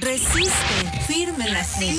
Resiste, 0.00 1.02
firme 1.08 1.50
la 1.50 1.64
fe. 1.64 1.90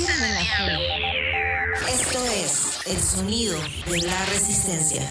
Esto 1.92 2.26
es 2.28 2.80
el 2.86 2.98
sonido 3.02 3.58
de 3.88 4.02
la 4.04 4.26
resistencia. 4.28 5.02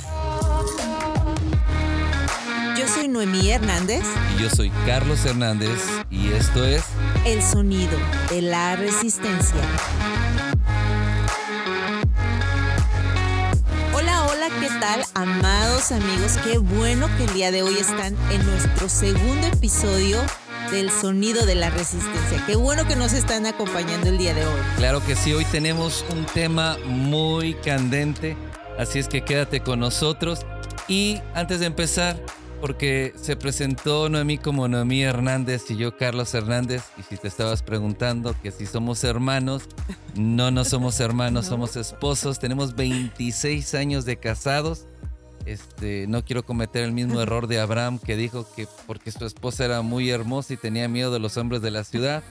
Yo 2.78 2.88
soy 2.88 3.08
Noemí 3.08 3.50
Hernández. 3.50 4.04
Y 4.34 4.42
yo 4.42 4.48
soy 4.48 4.70
Carlos 4.86 5.22
Hernández 5.26 5.78
y 6.10 6.32
esto 6.32 6.64
es 6.64 6.82
El 7.26 7.42
sonido 7.42 7.98
de 8.30 8.40
la 8.40 8.76
resistencia. 8.76 9.60
Hola, 13.92 14.24
hola, 14.24 14.48
¿qué 14.60 14.68
tal, 14.80 15.04
amados 15.12 15.92
amigos? 15.92 16.38
Qué 16.42 16.56
bueno 16.56 17.06
que 17.18 17.24
el 17.24 17.34
día 17.34 17.50
de 17.50 17.62
hoy 17.62 17.76
están 17.76 18.16
en 18.30 18.46
nuestro 18.46 18.88
segundo 18.88 19.46
episodio 19.46 20.22
del 20.70 20.90
sonido 20.90 21.46
de 21.46 21.54
la 21.54 21.70
resistencia. 21.70 22.44
Qué 22.46 22.56
bueno 22.56 22.86
que 22.86 22.96
nos 22.96 23.12
están 23.12 23.46
acompañando 23.46 24.08
el 24.08 24.18
día 24.18 24.34
de 24.34 24.46
hoy. 24.46 24.60
Claro 24.76 25.04
que 25.04 25.16
sí, 25.16 25.32
hoy 25.32 25.44
tenemos 25.46 26.04
un 26.10 26.24
tema 26.26 26.76
muy 26.84 27.54
candente, 27.54 28.36
así 28.78 28.98
es 28.98 29.08
que 29.08 29.22
quédate 29.22 29.60
con 29.60 29.80
nosotros. 29.80 30.40
Y 30.86 31.20
antes 31.34 31.60
de 31.60 31.66
empezar, 31.66 32.20
porque 32.60 33.14
se 33.20 33.36
presentó 33.36 34.08
Noemí 34.08 34.36
como 34.36 34.68
Noemí 34.68 35.02
Hernández 35.02 35.70
y 35.70 35.76
yo 35.76 35.96
Carlos 35.96 36.34
Hernández, 36.34 36.82
y 36.98 37.02
si 37.02 37.16
te 37.16 37.28
estabas 37.28 37.62
preguntando 37.62 38.34
que 38.42 38.50
si 38.50 38.66
somos 38.66 39.04
hermanos, 39.04 39.62
no, 40.14 40.50
no 40.50 40.64
somos 40.64 41.00
hermanos, 41.00 41.46
somos 41.48 41.76
esposos, 41.76 42.38
tenemos 42.38 42.74
26 42.74 43.74
años 43.74 44.04
de 44.04 44.18
casados 44.18 44.86
este, 45.52 46.06
no 46.08 46.24
quiero 46.24 46.44
cometer 46.44 46.84
el 46.84 46.92
mismo 46.92 47.20
error 47.22 47.46
de 47.46 47.60
Abraham 47.60 47.98
que 47.98 48.16
dijo 48.16 48.46
que 48.54 48.66
porque 48.86 49.10
su 49.10 49.24
esposa 49.24 49.64
era 49.64 49.82
muy 49.82 50.10
hermosa 50.10 50.54
y 50.54 50.56
tenía 50.56 50.88
miedo 50.88 51.12
de 51.12 51.18
los 51.18 51.36
hombres 51.36 51.62
de 51.62 51.70
la 51.70 51.84
ciudad, 51.84 52.22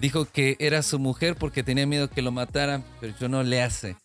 dijo 0.00 0.26
que 0.26 0.56
era 0.58 0.82
su 0.82 0.98
mujer 0.98 1.36
porque 1.36 1.62
tenía 1.62 1.86
miedo 1.86 2.10
que 2.10 2.22
lo 2.22 2.32
mataran, 2.32 2.84
pero 3.00 3.14
yo 3.18 3.28
no 3.28 3.42
le 3.42 3.62
hace. 3.62 3.96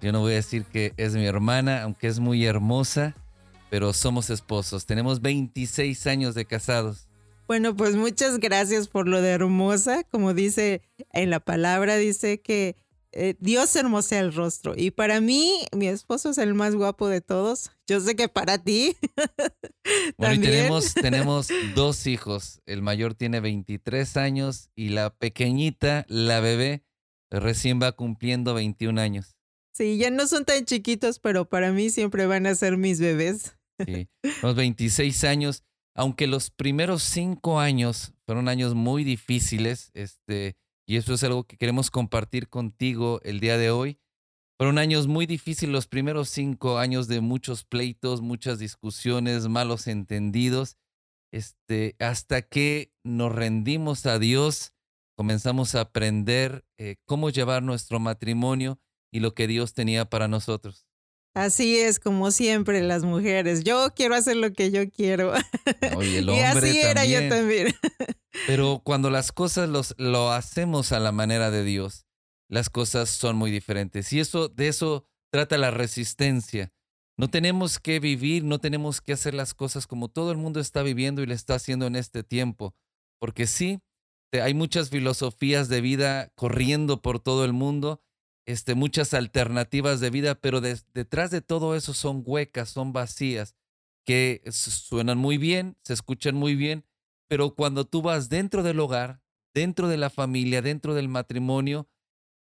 Yo 0.00 0.12
no 0.12 0.20
voy 0.20 0.32
a 0.32 0.36
decir 0.36 0.64
que 0.64 0.92
es 0.96 1.14
mi 1.14 1.24
hermana, 1.24 1.82
aunque 1.82 2.06
es 2.06 2.20
muy 2.20 2.44
hermosa, 2.44 3.14
pero 3.70 3.92
somos 3.92 4.30
esposos. 4.30 4.86
Tenemos 4.86 5.22
26 5.22 6.06
años 6.06 6.34
de 6.34 6.44
casados. 6.44 7.08
Bueno, 7.46 7.76
pues 7.76 7.94
muchas 7.94 8.38
gracias 8.38 8.88
por 8.88 9.08
lo 9.08 9.22
de 9.22 9.30
hermosa. 9.30 10.02
Como 10.04 10.34
dice 10.34 10.82
en 11.12 11.30
la 11.30 11.40
palabra, 11.40 11.96
dice 11.96 12.40
que 12.40 12.76
eh, 13.18 13.34
Dios 13.40 13.74
hermosea 13.74 14.20
el 14.20 14.34
rostro. 14.34 14.74
Y 14.76 14.90
para 14.90 15.22
mí, 15.22 15.64
mi 15.72 15.88
esposo 15.88 16.30
es 16.30 16.38
el 16.38 16.54
más 16.54 16.74
guapo 16.74 17.08
de 17.08 17.22
todos. 17.22 17.70
Yo 17.86 17.98
sé 18.00 18.14
que 18.14 18.28
para 18.28 18.58
ti. 18.58 18.94
bueno, 20.18 20.34
y 20.34 20.38
tenemos, 20.40 20.94
tenemos 20.94 21.48
dos 21.74 22.06
hijos. 22.06 22.60
El 22.66 22.82
mayor 22.82 23.14
tiene 23.14 23.40
23 23.40 24.18
años 24.18 24.68
y 24.76 24.90
la 24.90 25.10
pequeñita, 25.10 26.04
la 26.08 26.40
bebé, 26.40 26.84
recién 27.30 27.80
va 27.80 27.92
cumpliendo 27.92 28.52
21 28.52 29.00
años. 29.00 29.36
Sí, 29.72 29.96
ya 29.96 30.10
no 30.10 30.26
son 30.26 30.44
tan 30.44 30.66
chiquitos, 30.66 31.18
pero 31.18 31.48
para 31.48 31.72
mí 31.72 31.88
siempre 31.88 32.26
van 32.26 32.46
a 32.46 32.54
ser 32.54 32.76
mis 32.76 33.00
bebés. 33.00 33.56
Sí, 33.84 34.08
los 34.42 34.54
26 34.54 35.24
años, 35.24 35.64
aunque 35.94 36.26
los 36.26 36.50
primeros 36.50 37.02
cinco 37.02 37.60
años 37.60 38.12
fueron 38.26 38.48
años 38.48 38.74
muy 38.74 39.04
difíciles, 39.04 39.90
este, 39.94 40.56
y 40.86 40.96
eso 40.96 41.14
es 41.14 41.24
algo 41.24 41.44
que 41.44 41.56
queremos 41.56 41.90
compartir 41.90 42.48
contigo 42.48 43.20
el 43.24 43.40
día 43.40 43.58
de 43.58 43.70
hoy. 43.70 43.98
Fueron 44.56 44.78
años 44.78 45.06
muy 45.06 45.26
difíciles, 45.26 45.72
los 45.72 45.86
primeros 45.86 46.30
cinco 46.30 46.78
años 46.78 47.08
de 47.08 47.20
muchos 47.20 47.64
pleitos, 47.64 48.22
muchas 48.22 48.58
discusiones, 48.58 49.48
malos 49.48 49.86
entendidos, 49.86 50.78
este, 51.32 51.96
hasta 51.98 52.40
que 52.40 52.94
nos 53.04 53.34
rendimos 53.34 54.06
a 54.06 54.18
Dios, 54.18 54.72
comenzamos 55.16 55.74
a 55.74 55.80
aprender 55.82 56.64
eh, 56.78 56.96
cómo 57.04 57.28
llevar 57.30 57.62
nuestro 57.62 58.00
matrimonio 58.00 58.78
y 59.12 59.20
lo 59.20 59.34
que 59.34 59.46
Dios 59.46 59.74
tenía 59.74 60.06
para 60.06 60.28
nosotros. 60.28 60.86
Así 61.36 61.76
es, 61.76 62.00
como 62.00 62.30
siempre, 62.30 62.80
las 62.80 63.04
mujeres. 63.04 63.62
Yo 63.62 63.92
quiero 63.94 64.14
hacer 64.14 64.38
lo 64.38 64.54
que 64.54 64.70
yo 64.70 64.90
quiero. 64.90 65.34
el 66.00 66.30
hombre 66.30 66.34
y 66.34 66.40
así 66.40 66.78
era 66.80 67.04
yo 67.04 67.28
también. 67.28 67.74
Pero 68.46 68.80
cuando 68.82 69.10
las 69.10 69.32
cosas 69.32 69.68
los, 69.68 69.94
lo 69.98 70.32
hacemos 70.32 70.92
a 70.92 70.98
la 70.98 71.12
manera 71.12 71.50
de 71.50 71.62
Dios, 71.62 72.06
las 72.48 72.70
cosas 72.70 73.10
son 73.10 73.36
muy 73.36 73.50
diferentes. 73.50 74.14
Y 74.14 74.20
eso, 74.20 74.48
de 74.48 74.68
eso 74.68 75.04
trata 75.30 75.58
la 75.58 75.70
resistencia. 75.70 76.72
No 77.18 77.28
tenemos 77.28 77.80
que 77.80 78.00
vivir, 78.00 78.42
no 78.42 78.58
tenemos 78.58 79.02
que 79.02 79.12
hacer 79.12 79.34
las 79.34 79.52
cosas 79.52 79.86
como 79.86 80.08
todo 80.08 80.32
el 80.32 80.38
mundo 80.38 80.58
está 80.58 80.82
viviendo 80.82 81.22
y 81.22 81.26
le 81.26 81.34
está 81.34 81.56
haciendo 81.56 81.86
en 81.86 81.96
este 81.96 82.22
tiempo. 82.22 82.74
Porque 83.18 83.46
sí, 83.46 83.80
hay 84.32 84.54
muchas 84.54 84.88
filosofías 84.88 85.68
de 85.68 85.82
vida 85.82 86.32
corriendo 86.34 87.02
por 87.02 87.20
todo 87.20 87.44
el 87.44 87.52
mundo 87.52 88.00
este, 88.46 88.74
muchas 88.74 89.12
alternativas 89.12 90.00
de 90.00 90.10
vida, 90.10 90.36
pero 90.36 90.60
detrás 90.60 91.30
de 91.30 91.42
todo 91.42 91.74
eso 91.74 91.92
son 91.92 92.22
huecas, 92.24 92.70
son 92.70 92.92
vacías, 92.92 93.56
que 94.04 94.42
suenan 94.50 95.18
muy 95.18 95.36
bien, 95.36 95.76
se 95.82 95.92
escuchan 95.92 96.36
muy 96.36 96.54
bien, 96.54 96.84
pero 97.28 97.54
cuando 97.54 97.84
tú 97.84 98.02
vas 98.02 98.28
dentro 98.28 98.62
del 98.62 98.78
hogar, 98.78 99.20
dentro 99.52 99.88
de 99.88 99.96
la 99.96 100.10
familia, 100.10 100.62
dentro 100.62 100.94
del 100.94 101.08
matrimonio, 101.08 101.88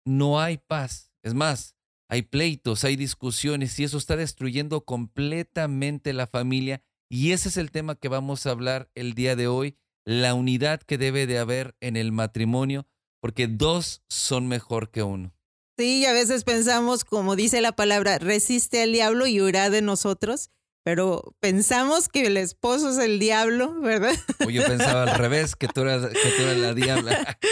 no 0.04 0.40
hay 0.40 0.58
paz. 0.58 1.12
Es 1.22 1.34
más, 1.34 1.76
hay 2.08 2.22
pleitos, 2.22 2.84
hay 2.84 2.96
discusiones 2.96 3.78
y 3.78 3.84
eso 3.84 3.96
está 3.96 4.16
destruyendo 4.16 4.84
completamente 4.84 6.12
la 6.12 6.26
familia. 6.26 6.82
Y 7.08 7.32
ese 7.32 7.48
es 7.48 7.56
el 7.56 7.70
tema 7.70 7.94
que 7.94 8.08
vamos 8.08 8.46
a 8.46 8.50
hablar 8.50 8.90
el 8.94 9.14
día 9.14 9.36
de 9.36 9.46
hoy, 9.46 9.76
la 10.04 10.34
unidad 10.34 10.82
que 10.82 10.98
debe 10.98 11.26
de 11.26 11.38
haber 11.38 11.76
en 11.80 11.96
el 11.96 12.10
matrimonio, 12.10 12.88
porque 13.20 13.46
dos 13.46 14.02
son 14.08 14.48
mejor 14.48 14.90
que 14.90 15.02
uno. 15.02 15.32
Sí, 15.78 16.04
a 16.04 16.12
veces 16.12 16.44
pensamos, 16.44 17.04
como 17.04 17.34
dice 17.34 17.60
la 17.60 17.72
palabra, 17.72 18.18
resiste 18.18 18.82
al 18.82 18.92
diablo 18.92 19.26
y 19.26 19.40
huirá 19.40 19.70
de 19.70 19.80
nosotros, 19.80 20.50
pero 20.84 21.34
pensamos 21.40 22.08
que 22.08 22.26
el 22.26 22.36
esposo 22.36 22.90
es 22.90 22.98
el 22.98 23.18
diablo, 23.18 23.80
¿verdad? 23.80 24.14
O 24.44 24.50
yo 24.50 24.64
pensaba 24.64 25.04
al 25.04 25.18
revés, 25.18 25.54
que 25.56 25.68
tú 25.68 25.82
eras, 25.82 26.08
que 26.08 26.30
tú 26.36 26.42
eras 26.42 26.56
la 26.58 26.74
diabla. 26.74 27.38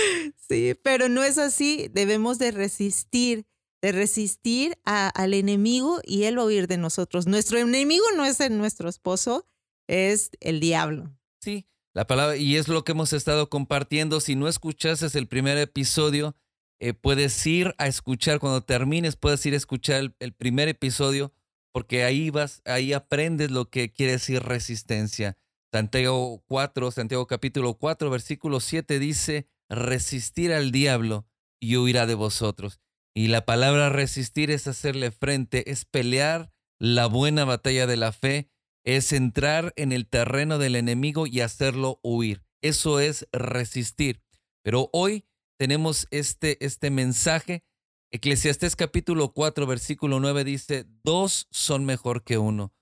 Sí, 0.48 0.74
pero 0.82 1.08
no 1.08 1.22
es 1.22 1.38
así. 1.38 1.88
Debemos 1.92 2.40
de 2.40 2.50
resistir, 2.50 3.46
de 3.80 3.92
resistir 3.92 4.76
al 4.84 5.32
enemigo 5.32 6.00
y 6.04 6.24
él 6.24 6.36
va 6.36 6.42
a 6.42 6.46
huir 6.46 6.66
de 6.66 6.76
nosotros. 6.76 7.28
Nuestro 7.28 7.58
enemigo 7.58 8.04
no 8.16 8.24
es 8.24 8.40
el, 8.40 8.58
nuestro 8.58 8.88
esposo, 8.88 9.46
es 9.86 10.32
el 10.40 10.58
diablo. 10.58 11.16
Sí, 11.40 11.68
la 11.94 12.08
palabra, 12.08 12.36
y 12.36 12.56
es 12.56 12.66
lo 12.66 12.82
que 12.82 12.90
hemos 12.92 13.12
estado 13.12 13.48
compartiendo. 13.48 14.18
Si 14.18 14.34
no 14.34 14.48
escuchases 14.48 15.14
el 15.14 15.28
primer 15.28 15.56
episodio, 15.56 16.34
eh, 16.80 16.94
puedes 16.94 17.46
ir 17.46 17.74
a 17.76 17.86
escuchar, 17.86 18.40
cuando 18.40 18.62
termines, 18.62 19.16
puedes 19.16 19.44
ir 19.44 19.52
a 19.52 19.58
escuchar 19.58 20.14
el, 20.18 20.32
primer 20.32 20.68
episodio, 20.68 21.32
porque 21.72 22.04
ahí 22.04 22.30
vas, 22.30 22.62
ahí 22.64 22.94
aprendes 22.94 23.50
lo 23.50 23.68
que 23.68 23.92
quiere 23.92 24.12
decir 24.12 24.42
resistencia. 24.42 25.36
Santiago 25.70 26.42
4, 26.48 26.90
Santiago 26.90 27.26
capítulo 27.26 27.74
4, 27.74 28.08
versículo 28.08 28.60
7 28.60 28.98
dice, 28.98 29.46
resistir 29.68 30.54
al 30.54 30.72
diablo 30.72 31.26
y 31.60 31.76
huirá 31.76 32.06
de 32.06 32.14
vosotros. 32.14 32.80
Y 33.14 33.28
la 33.28 33.44
palabra 33.44 33.90
resistir 33.90 34.50
es 34.50 34.66
hacerle 34.66 35.10
frente, 35.10 35.70
es 35.70 35.84
pelear 35.84 36.50
la 36.78 37.06
buena 37.06 37.44
batalla 37.44 37.86
de 37.86 37.98
la 37.98 38.12
fe, 38.12 38.50
es 38.84 39.12
entrar 39.12 39.74
en 39.76 39.92
el 39.92 40.08
terreno 40.08 40.56
del 40.56 40.76
enemigo 40.76 41.26
y 41.26 41.42
hacerlo 41.42 42.00
huir. 42.02 42.42
Eso 42.62 43.00
es 43.00 43.28
resistir. 43.32 44.22
Pero 44.62 44.88
hoy 44.92 45.26
tenemos 45.60 46.08
este, 46.10 46.56
este 46.64 46.88
mensaje. 46.88 47.66
Eclesiastés 48.10 48.76
capítulo 48.76 49.34
4, 49.34 49.66
versículo 49.66 50.18
9 50.18 50.42
dice, 50.42 50.86
dos 51.04 51.48
son 51.50 51.84
mejor 51.84 52.24
que 52.24 52.38
uno, 52.38 52.72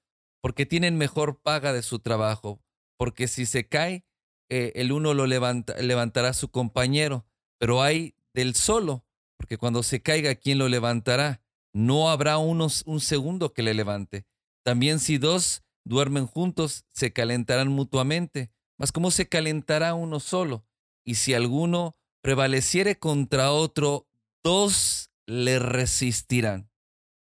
porque 0.40 0.64
tienen 0.64 0.96
mejor 0.96 1.42
paga 1.42 1.72
de 1.72 1.82
su 1.82 1.98
trabajo, 1.98 2.62
porque 2.96 3.26
si 3.26 3.46
se 3.46 3.66
cae, 3.66 4.06
eh, 4.48 4.70
el 4.76 4.92
uno 4.92 5.12
lo 5.12 5.26
levanta, 5.26 5.74
levantará 5.82 6.32
su 6.34 6.52
compañero, 6.52 7.26
pero 7.58 7.82
hay 7.82 8.14
del 8.32 8.54
solo, 8.54 9.04
porque 9.36 9.58
cuando 9.58 9.82
se 9.82 10.00
caiga, 10.00 10.36
¿quién 10.36 10.58
lo 10.58 10.68
levantará? 10.68 11.42
No 11.72 12.10
habrá 12.10 12.38
unos, 12.38 12.84
un 12.86 13.00
segundo 13.00 13.52
que 13.52 13.64
le 13.64 13.74
levante. 13.74 14.24
También 14.64 15.00
si 15.00 15.18
dos 15.18 15.64
duermen 15.84 16.28
juntos, 16.28 16.84
se 16.92 17.12
calentarán 17.12 17.70
mutuamente, 17.70 18.52
mas 18.78 18.92
¿cómo 18.92 19.10
se 19.10 19.28
calentará 19.28 19.94
uno 19.94 20.20
solo? 20.20 20.64
Y 21.04 21.16
si 21.16 21.34
alguno 21.34 21.97
prevaleciere 22.28 22.98
contra 22.98 23.52
otro, 23.52 24.06
dos 24.44 25.10
le 25.26 25.58
resistirán. 25.58 26.70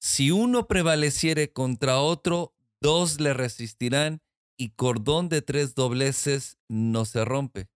Si 0.01 0.33
uno 0.33 0.67
prevaleciere 0.67 1.53
contra 1.53 2.01
otro, 2.01 2.53
dos 2.81 3.21
le 3.21 3.33
resistirán 3.33 4.23
y 4.59 4.71
cordón 4.71 5.29
de 5.29 5.41
tres 5.41 5.77
dobleces 5.77 6.59
no 6.67 7.05
se 7.05 7.25
rompe. 7.25 7.69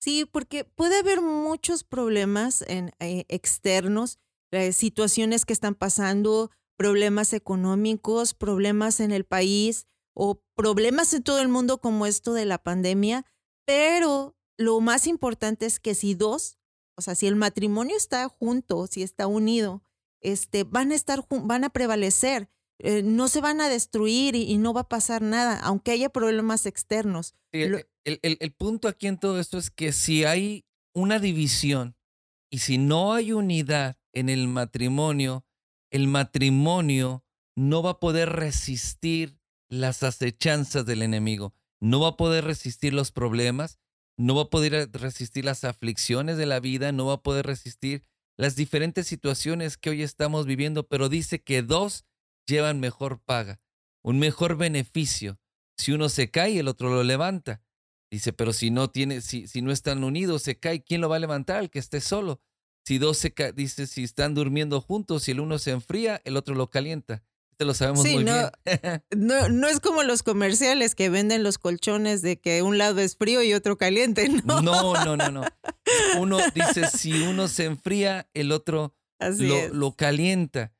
Sí, 0.00 0.24
porque 0.24 0.62
puede 0.62 1.00
haber 1.00 1.20
muchos 1.20 1.82
problemas 1.82 2.62
en, 2.68 2.92
eh, 3.00 3.24
externos, 3.26 4.20
eh, 4.52 4.70
situaciones 4.72 5.44
que 5.44 5.54
están 5.54 5.74
pasando, 5.74 6.52
problemas 6.76 7.32
económicos, 7.32 8.34
problemas 8.34 9.00
en 9.00 9.10
el 9.10 9.24
país 9.24 9.88
o 10.14 10.40
problemas 10.54 11.12
en 11.12 11.24
todo 11.24 11.40
el 11.40 11.48
mundo 11.48 11.80
como 11.80 12.06
esto 12.06 12.34
de 12.34 12.44
la 12.44 12.58
pandemia, 12.58 13.26
pero 13.66 14.36
lo 14.56 14.80
más 14.80 15.08
importante 15.08 15.66
es 15.66 15.80
que 15.80 15.96
si 15.96 16.14
dos 16.14 16.57
o 16.98 17.00
sea, 17.00 17.14
si 17.14 17.28
el 17.28 17.36
matrimonio 17.36 17.96
está 17.96 18.28
junto, 18.28 18.88
si 18.88 19.04
está 19.04 19.28
unido, 19.28 19.84
este, 20.20 20.64
van 20.64 20.90
a 20.90 20.96
estar, 20.96 21.24
van 21.30 21.62
a 21.62 21.70
prevalecer. 21.70 22.50
Eh, 22.80 23.04
no 23.04 23.28
se 23.28 23.40
van 23.40 23.60
a 23.60 23.68
destruir 23.68 24.34
y, 24.34 24.58
no 24.58 24.72
va 24.72 24.80
a 24.80 24.88
pasar 24.88 25.22
nada, 25.22 25.60
aunque 25.60 25.92
haya 25.92 26.08
problemas 26.08 26.66
externos. 26.66 27.36
el, 27.52 27.86
el, 28.04 28.52
punto 28.52 28.88
aquí 28.88 29.06
en 29.06 29.16
todo 29.18 29.38
esto 29.38 29.58
es 29.58 29.70
que 29.70 29.92
si 29.92 30.24
hay 30.24 30.64
una 30.92 31.20
división 31.20 31.96
y 32.50 32.58
si 32.58 32.78
no 32.78 33.14
hay 33.14 33.32
unidad 33.32 33.96
en 34.12 34.28
el 34.28 34.48
matrimonio, 34.48 35.46
el 35.90 36.08
matrimonio 36.08 37.24
no 37.54 37.80
va 37.84 37.90
a 37.90 38.00
poder 38.00 38.30
resistir 38.30 39.38
las 39.68 40.02
acechanzas 40.02 40.84
del 40.84 41.02
enemigo, 41.02 41.54
no 41.78 42.00
va 42.00 42.08
a 42.08 42.16
poder 42.16 42.44
resistir 42.44 42.92
los 42.92 43.12
problemas, 43.12 43.78
no 44.18 44.34
va 44.34 44.42
a 44.42 44.50
poder 44.50 44.90
resistir 44.92 45.44
las 45.44 45.64
aflicciones 45.64 46.36
de 46.36 46.46
la 46.46 46.60
vida, 46.60 46.92
no 46.92 47.06
va 47.06 47.14
a 47.14 47.22
poder 47.22 47.46
resistir 47.46 48.02
las 48.36 48.56
diferentes 48.56 49.06
situaciones 49.06 49.76
que 49.76 49.90
hoy 49.90 50.02
estamos 50.02 50.44
viviendo, 50.44 50.86
pero 50.86 51.08
dice 51.08 51.42
que 51.42 51.62
dos 51.62 52.04
llevan 52.46 52.80
mejor 52.80 53.20
paga, 53.20 53.60
un 54.02 54.18
mejor 54.18 54.56
beneficio. 54.56 55.38
Si 55.76 55.92
uno 55.92 56.08
se 56.08 56.30
cae, 56.30 56.58
el 56.58 56.68
otro 56.68 56.90
lo 56.90 57.04
levanta. 57.04 57.62
Dice, 58.10 58.32
pero 58.32 58.52
si 58.52 58.70
no 58.70 58.90
tiene, 58.90 59.20
si, 59.20 59.46
si 59.46 59.62
no 59.62 59.70
están 59.70 60.02
unidos, 60.02 60.42
se 60.42 60.58
cae, 60.58 60.82
¿quién 60.82 61.00
lo 61.00 61.08
va 61.08 61.16
a 61.16 61.20
levantar? 61.20 61.62
El 61.62 61.70
que 61.70 61.78
esté 61.78 62.00
solo. 62.00 62.40
Si 62.84 62.98
dos 62.98 63.18
se 63.18 63.34
dice, 63.54 63.86
si 63.86 64.02
están 64.02 64.34
durmiendo 64.34 64.80
juntos, 64.80 65.24
si 65.24 65.32
el 65.32 65.40
uno 65.40 65.58
se 65.58 65.72
enfría, 65.72 66.20
el 66.24 66.36
otro 66.36 66.54
lo 66.54 66.70
calienta. 66.70 67.22
Este 67.58 67.64
lo 67.64 67.74
sabemos 67.74 68.04
muy 68.04 68.22
no, 68.22 68.52
bien. 68.64 69.02
no, 69.16 69.48
no 69.48 69.66
es 69.66 69.80
como 69.80 70.04
los 70.04 70.22
comerciales 70.22 70.94
que 70.94 71.08
venden 71.10 71.42
los 71.42 71.58
colchones 71.58 72.22
de 72.22 72.38
que 72.38 72.62
un 72.62 72.78
lado 72.78 73.00
es 73.00 73.16
frío 73.16 73.42
y 73.42 73.52
otro 73.52 73.76
caliente, 73.76 74.28
¿no? 74.44 74.62
No, 74.62 74.94
no, 75.04 75.16
no, 75.16 75.28
no. 75.32 75.42
Uno 76.20 76.38
dice, 76.54 76.86
si 76.86 77.20
uno 77.20 77.48
se 77.48 77.64
enfría, 77.64 78.30
el 78.32 78.52
otro 78.52 78.94
lo, 79.18 79.74
lo, 79.74 79.96
calienta. 79.96 80.72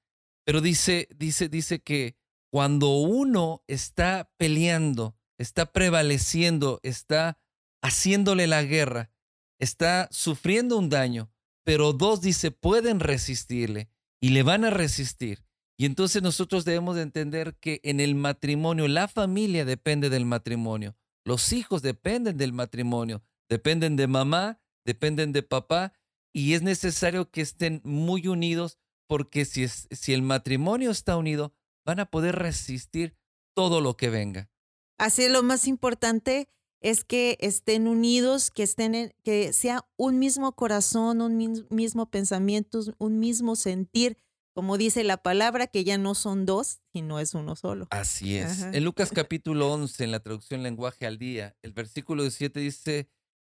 Pero 0.45 0.61
dice, 0.61 1.09
dice, 1.17 1.49
dice 1.49 1.81
que 1.81 2.17
cuando 2.49 2.91
uno 2.91 3.65
está 3.67 4.31
peleando, 4.37 5.19
está 5.37 5.73
prevaleciendo, 5.73 6.79
está 6.85 7.41
haciéndole 7.83 8.47
la 8.47 8.63
guerra, 8.63 9.11
está 9.59 10.09
sufriendo 10.13 10.79
un 10.79 10.91
daño, 10.91 11.29
pero 11.65 11.93
dos 11.93 12.21
dice, 12.21 12.53
pueden 12.53 13.01
resistirle 13.01 13.91
y 14.21 14.29
le 14.29 14.45
van 14.45 14.65
a 14.65 14.71
resistir. 14.71 15.48
Y 15.79 15.87
entonces 15.87 16.23
nosotros 16.23 16.65
debemos 16.65 16.97
de 16.97 17.03
entender 17.03 17.57
que 17.61 17.81
en 17.85 18.01
el 18.01 18.17
matrimonio, 18.17 18.89
la 18.89 19.07
familia 19.07 19.65
depende 19.65 20.11
del 20.11 20.27
matrimonio, 20.27 20.97
los 21.25 21.53
hijos 21.53 21.83
dependen 21.83 22.37
del 22.37 22.53
matrimonio, 22.53 23.23
dependen 23.49 23.95
de 23.95 24.09
mamá, 24.09 24.61
dependen 24.85 25.33
de 25.33 25.45
papá, 25.45 25.93
y 26.33 26.55
es 26.55 26.63
necesario 26.63 27.31
que 27.31 27.41
estén 27.41 27.81
muy 27.85 28.27
unidos 28.27 28.79
porque 29.07 29.45
si, 29.45 29.69
si 29.69 30.13
el 30.13 30.23
matrimonio 30.23 30.91
está 30.91 31.17
unido, 31.17 31.55
van 31.87 32.01
a 32.01 32.07
poder 32.11 32.37
resistir 32.37 33.17
todo 33.55 33.81
lo 33.81 33.97
que 33.97 34.11
venga. 34.11 34.51
Así 34.99 35.23
es 35.23 35.31
lo 35.31 35.43
más 35.43 35.67
importante 35.69 36.49
es 36.81 37.05
que 37.05 37.37
estén 37.41 37.89
unidos, 37.89 38.51
que 38.51 38.63
estén 38.63 39.15
que 39.23 39.53
sea 39.53 39.87
un 39.97 40.19
mismo 40.19 40.53
corazón, 40.53 41.21
un 41.21 41.67
mismo 41.71 42.11
pensamiento, 42.11 42.81
un 42.99 43.19
mismo 43.19 43.57
sentir, 43.57 44.19
como 44.53 44.77
dice 44.77 45.05
la 45.05 45.19
palabra, 45.19 45.67
que 45.67 45.85
ya 45.85 45.99
no 45.99 46.15
son 46.15 46.47
dos, 46.47 46.81
sino 46.93 47.21
es 47.21 47.35
uno 47.35 47.57
solo. 47.57 47.87
Así 47.91 48.37
es. 48.37 48.63
En 48.63 48.85
Lucas 48.85 49.11
capítulo 49.15 49.73
11, 49.73 50.05
en 50.05 50.11
la 50.11 50.21
traducción 50.21 50.63
lenguaje 50.63 51.07
al 51.07 51.19
día, 51.19 51.57
el 51.63 51.73
versículo 51.73 52.23
17 52.23 52.61
dice, 52.61 53.09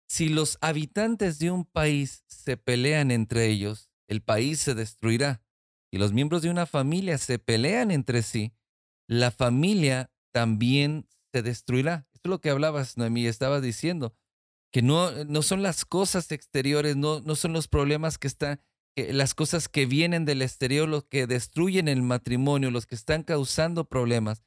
si 0.08 0.28
los 0.28 0.58
habitantes 0.60 1.38
de 1.38 1.50
un 1.50 1.64
país 1.64 2.24
se 2.26 2.56
pelean 2.56 3.10
entre 3.10 3.46
ellos, 3.46 3.90
el 4.08 4.22
país 4.22 4.60
se 4.60 4.74
destruirá. 4.74 5.42
Y 5.90 5.98
los 5.98 6.12
miembros 6.12 6.42
de 6.42 6.50
una 6.50 6.66
familia 6.66 7.18
se 7.18 7.38
pelean 7.38 7.90
entre 7.90 8.22
sí, 8.22 8.52
la 9.06 9.30
familia 9.30 10.10
también 10.32 11.06
se 11.32 11.42
destruirá 11.42 12.06
es 12.24 12.30
lo 12.30 12.40
que 12.40 12.50
hablabas, 12.50 12.96
Noemí, 12.96 13.26
estabas 13.26 13.62
diciendo, 13.62 14.14
que 14.72 14.82
no, 14.82 15.24
no 15.24 15.42
son 15.42 15.62
las 15.62 15.84
cosas 15.84 16.30
exteriores, 16.32 16.96
no, 16.96 17.20
no 17.20 17.34
son 17.36 17.52
los 17.52 17.68
problemas 17.68 18.18
que 18.18 18.28
están, 18.28 18.60
las 18.96 19.34
cosas 19.34 19.68
que 19.68 19.86
vienen 19.86 20.24
del 20.24 20.42
exterior, 20.42 20.88
los 20.88 21.04
que 21.04 21.26
destruyen 21.26 21.88
el 21.88 22.02
matrimonio, 22.02 22.70
los 22.70 22.86
que 22.86 22.94
están 22.94 23.22
causando 23.22 23.86
problemas, 23.86 24.42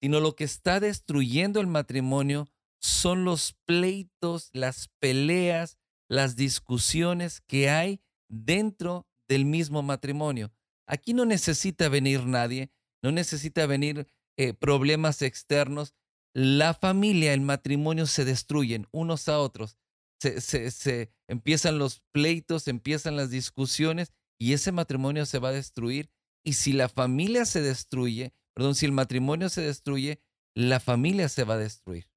sino 0.00 0.20
lo 0.20 0.36
que 0.36 0.44
está 0.44 0.80
destruyendo 0.80 1.60
el 1.60 1.66
matrimonio 1.66 2.48
son 2.80 3.24
los 3.24 3.56
pleitos, 3.66 4.50
las 4.52 4.88
peleas, 5.00 5.78
las 6.08 6.36
discusiones 6.36 7.40
que 7.40 7.68
hay 7.70 8.00
dentro 8.28 9.06
del 9.28 9.44
mismo 9.44 9.82
matrimonio. 9.82 10.52
Aquí 10.86 11.12
no 11.12 11.24
necesita 11.24 11.88
venir 11.88 12.24
nadie, 12.24 12.70
no 13.02 13.12
necesita 13.12 13.66
venir 13.66 14.06
eh, 14.36 14.54
problemas 14.54 15.22
externos, 15.22 15.94
la 16.32 16.72
familia, 16.72 17.32
el 17.32 17.40
matrimonio 17.40 18.06
se 18.06 18.24
destruyen 18.24 18.86
unos 18.92 19.28
a 19.28 19.38
otros. 19.38 19.76
Se, 20.20 20.40
se, 20.40 21.10
empiezan 21.28 21.78
los 21.78 22.02
pleitos, 22.12 22.66
empiezan 22.68 23.16
las 23.16 23.30
discusiones 23.30 24.12
y 24.38 24.52
ese 24.52 24.72
matrimonio 24.72 25.26
se 25.26 25.38
va 25.38 25.50
a 25.50 25.52
destruir. 25.52 26.10
Y 26.44 26.54
si 26.54 26.72
la 26.72 26.88
familia 26.88 27.44
se 27.44 27.60
destruye, 27.60 28.32
perdón, 28.54 28.74
si 28.74 28.86
el 28.86 28.92
matrimonio 28.92 29.48
se 29.48 29.62
destruye, 29.62 30.20
la 30.54 30.80
familia 30.80 31.28
se 31.28 31.44
va 31.44 31.54
a 31.54 31.58
destruir. 31.58 32.08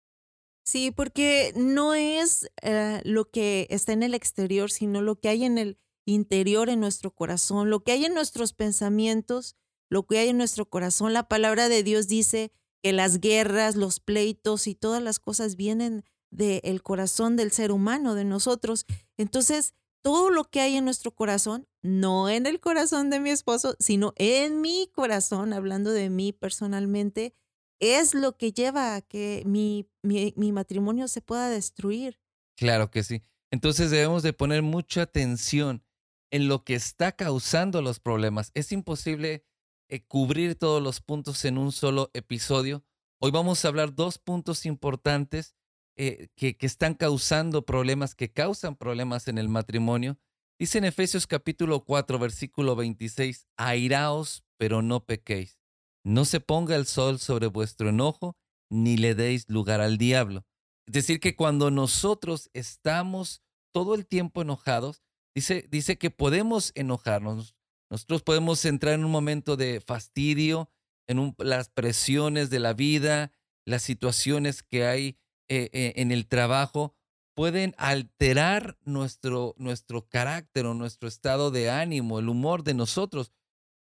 Sí, 0.63 0.91
porque 0.91 1.53
no 1.55 1.93
es 1.95 2.49
eh, 2.61 3.01
lo 3.03 3.29
que 3.29 3.67
está 3.69 3.93
en 3.93 4.03
el 4.03 4.13
exterior, 4.13 4.71
sino 4.71 5.01
lo 5.01 5.19
que 5.19 5.29
hay 5.29 5.43
en 5.43 5.57
el 5.57 5.79
interior, 6.05 6.69
en 6.69 6.79
nuestro 6.79 7.11
corazón, 7.13 7.69
lo 7.69 7.83
que 7.83 7.91
hay 7.91 8.05
en 8.05 8.13
nuestros 8.13 8.53
pensamientos, 8.53 9.55
lo 9.89 10.05
que 10.05 10.19
hay 10.19 10.29
en 10.29 10.37
nuestro 10.37 10.69
corazón. 10.69 11.13
La 11.13 11.27
palabra 11.27 11.67
de 11.67 11.83
Dios 11.83 12.07
dice 12.07 12.51
que 12.81 12.93
las 12.93 13.19
guerras, 13.19 13.75
los 13.75 13.99
pleitos 13.99 14.67
y 14.67 14.75
todas 14.75 15.01
las 15.01 15.19
cosas 15.19 15.55
vienen 15.55 16.03
del 16.31 16.81
corazón 16.81 17.35
del 17.35 17.51
ser 17.51 17.71
humano, 17.71 18.15
de 18.15 18.25
nosotros. 18.25 18.85
Entonces, 19.17 19.75
todo 20.01 20.31
lo 20.31 20.45
que 20.45 20.61
hay 20.61 20.77
en 20.77 20.85
nuestro 20.85 21.11
corazón, 21.13 21.67
no 21.83 22.29
en 22.29 22.45
el 22.47 22.59
corazón 22.59 23.09
de 23.09 23.19
mi 23.19 23.29
esposo, 23.29 23.75
sino 23.79 24.13
en 24.17 24.61
mi 24.61 24.89
corazón, 24.93 25.53
hablando 25.53 25.91
de 25.91 26.09
mí 26.09 26.33
personalmente, 26.33 27.35
es 27.79 28.13
lo 28.13 28.37
que 28.37 28.51
lleva 28.51 28.95
a 28.95 29.01
que 29.01 29.43
mi, 29.45 29.87
mi, 30.01 30.33
mi 30.35 30.51
matrimonio 30.51 31.07
se 31.07 31.21
pueda 31.21 31.49
destruir. 31.49 32.19
Claro 32.55 32.89
que 32.91 33.03
sí. 33.03 33.23
Entonces 33.51 33.91
debemos 33.91 34.23
de 34.23 34.33
poner 34.33 34.61
mucha 34.61 35.03
atención 35.03 35.83
en 36.31 36.47
lo 36.47 36.63
que 36.63 36.75
está 36.75 37.11
causando 37.11 37.81
los 37.81 37.99
problemas. 37.99 38.51
Es 38.53 38.71
imposible 38.71 39.45
eh, 39.89 40.05
cubrir 40.05 40.55
todos 40.55 40.81
los 40.81 41.01
puntos 41.01 41.43
en 41.43 41.57
un 41.57 41.71
solo 41.71 42.09
episodio. 42.13 42.85
Hoy 43.19 43.31
vamos 43.31 43.63
a 43.63 43.67
hablar 43.67 43.93
dos 43.93 44.17
puntos 44.17 44.65
importantes 44.65 45.55
eh, 45.95 46.29
que, 46.35 46.55
están 46.61 46.93
causando 46.93 47.65
problemas, 47.65 48.15
que 48.15 48.31
causan 48.31 48.75
problemas 48.75 49.27
en 49.27 49.37
el 49.37 49.49
matrimonio. 49.49 50.17
Dice 50.59 50.77
en 50.77 50.85
Efesios 50.85 51.27
capítulo 51.27 51.83
4, 51.83 52.19
versículo 52.19 52.75
26, 52.75 53.47
airaos, 53.57 54.43
pero 54.57 54.81
no 54.81 55.05
pequéis. 55.05 55.59
No 56.03 56.25
se 56.25 56.39
ponga 56.39 56.75
el 56.75 56.85
sol 56.85 57.19
sobre 57.19 57.47
vuestro 57.47 57.89
enojo, 57.89 58.37
ni 58.69 58.97
le 58.97 59.15
deis 59.15 59.49
lugar 59.49 59.81
al 59.81 59.97
diablo. 59.97 60.45
Es 60.87 60.93
decir, 60.93 61.19
que 61.19 61.35
cuando 61.35 61.71
nosotros 61.71 62.49
estamos 62.53 63.41
todo 63.73 63.95
el 63.95 64.07
tiempo 64.07 64.41
enojados, 64.41 65.03
dice, 65.35 65.67
dice 65.69 65.97
que 65.97 66.09
podemos 66.09 66.71
enojarnos, 66.75 67.55
nosotros 67.89 68.23
podemos 68.23 68.63
entrar 68.65 68.93
en 68.93 69.03
un 69.03 69.11
momento 69.11 69.57
de 69.57 69.81
fastidio, 69.81 70.71
en 71.07 71.35
las 71.37 71.69
presiones 71.69 72.49
de 72.49 72.59
la 72.59 72.73
vida, 72.73 73.33
las 73.65 73.83
situaciones 73.83 74.63
que 74.63 74.85
hay 74.85 75.17
eh, 75.49 75.69
eh, 75.73 75.93
en 75.97 76.11
el 76.11 76.27
trabajo, 76.27 76.95
pueden 77.33 77.73
alterar 77.77 78.77
nuestro, 78.83 79.55
nuestro 79.57 80.07
carácter 80.07 80.65
o 80.65 80.73
nuestro 80.73 81.07
estado 81.07 81.51
de 81.51 81.69
ánimo, 81.69 82.19
el 82.19 82.29
humor 82.29 82.63
de 82.63 82.73
nosotros. 82.73 83.31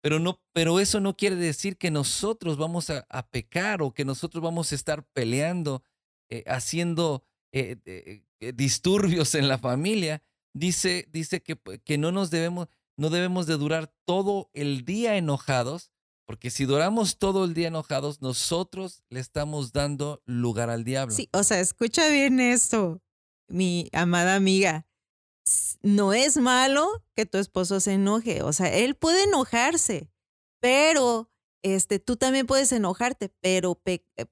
Pero, 0.02 0.18
no, 0.18 0.42
pero 0.52 0.80
eso 0.80 1.00
no 1.00 1.16
quiere 1.16 1.36
decir 1.36 1.78
que 1.78 1.90
nosotros 1.90 2.58
vamos 2.58 2.90
a, 2.90 3.04
pecar 3.30 3.80
o 3.82 3.94
que 3.94 4.04
nosotros 4.04 4.42
vamos 4.42 4.72
a 4.72 4.74
estar 4.74 5.06
peleando, 5.12 5.82
eh, 6.28 6.44
haciendo 6.46 7.24
disturbios 8.54 9.34
en 9.34 9.48
la 9.48 9.58
familia. 9.58 10.22
Dice, 10.52 11.08
dice 11.10 11.42
que, 11.42 11.56
que 11.84 11.96
no 11.96 12.12
nos 12.12 12.30
debemos, 12.30 12.68
no 12.96 13.08
debemos 13.08 13.46
de 13.46 13.56
durar 13.56 13.94
todo 14.04 14.50
el 14.52 14.84
día 14.84 15.16
enojados, 15.16 15.93
porque 16.26 16.50
si 16.50 16.64
duramos 16.64 17.18
todo 17.18 17.44
el 17.44 17.54
día 17.54 17.68
enojados, 17.68 18.22
nosotros 18.22 19.02
le 19.10 19.20
estamos 19.20 19.72
dando 19.72 20.22
lugar 20.26 20.70
al 20.70 20.84
diablo. 20.84 21.14
Sí, 21.14 21.28
o 21.32 21.42
sea, 21.42 21.60
escucha 21.60 22.08
bien 22.08 22.40
esto, 22.40 23.02
mi 23.48 23.88
amada 23.92 24.34
amiga. 24.34 24.86
No 25.82 26.14
es 26.14 26.38
malo 26.38 27.04
que 27.14 27.26
tu 27.26 27.36
esposo 27.36 27.78
se 27.80 27.92
enoje, 27.92 28.42
o 28.42 28.52
sea, 28.52 28.74
él 28.74 28.94
puede 28.94 29.24
enojarse, 29.24 30.10
pero 30.60 31.30
este, 31.62 31.98
tú 31.98 32.16
también 32.16 32.46
puedes 32.46 32.72
enojarte, 32.72 33.30
pero, 33.40 33.82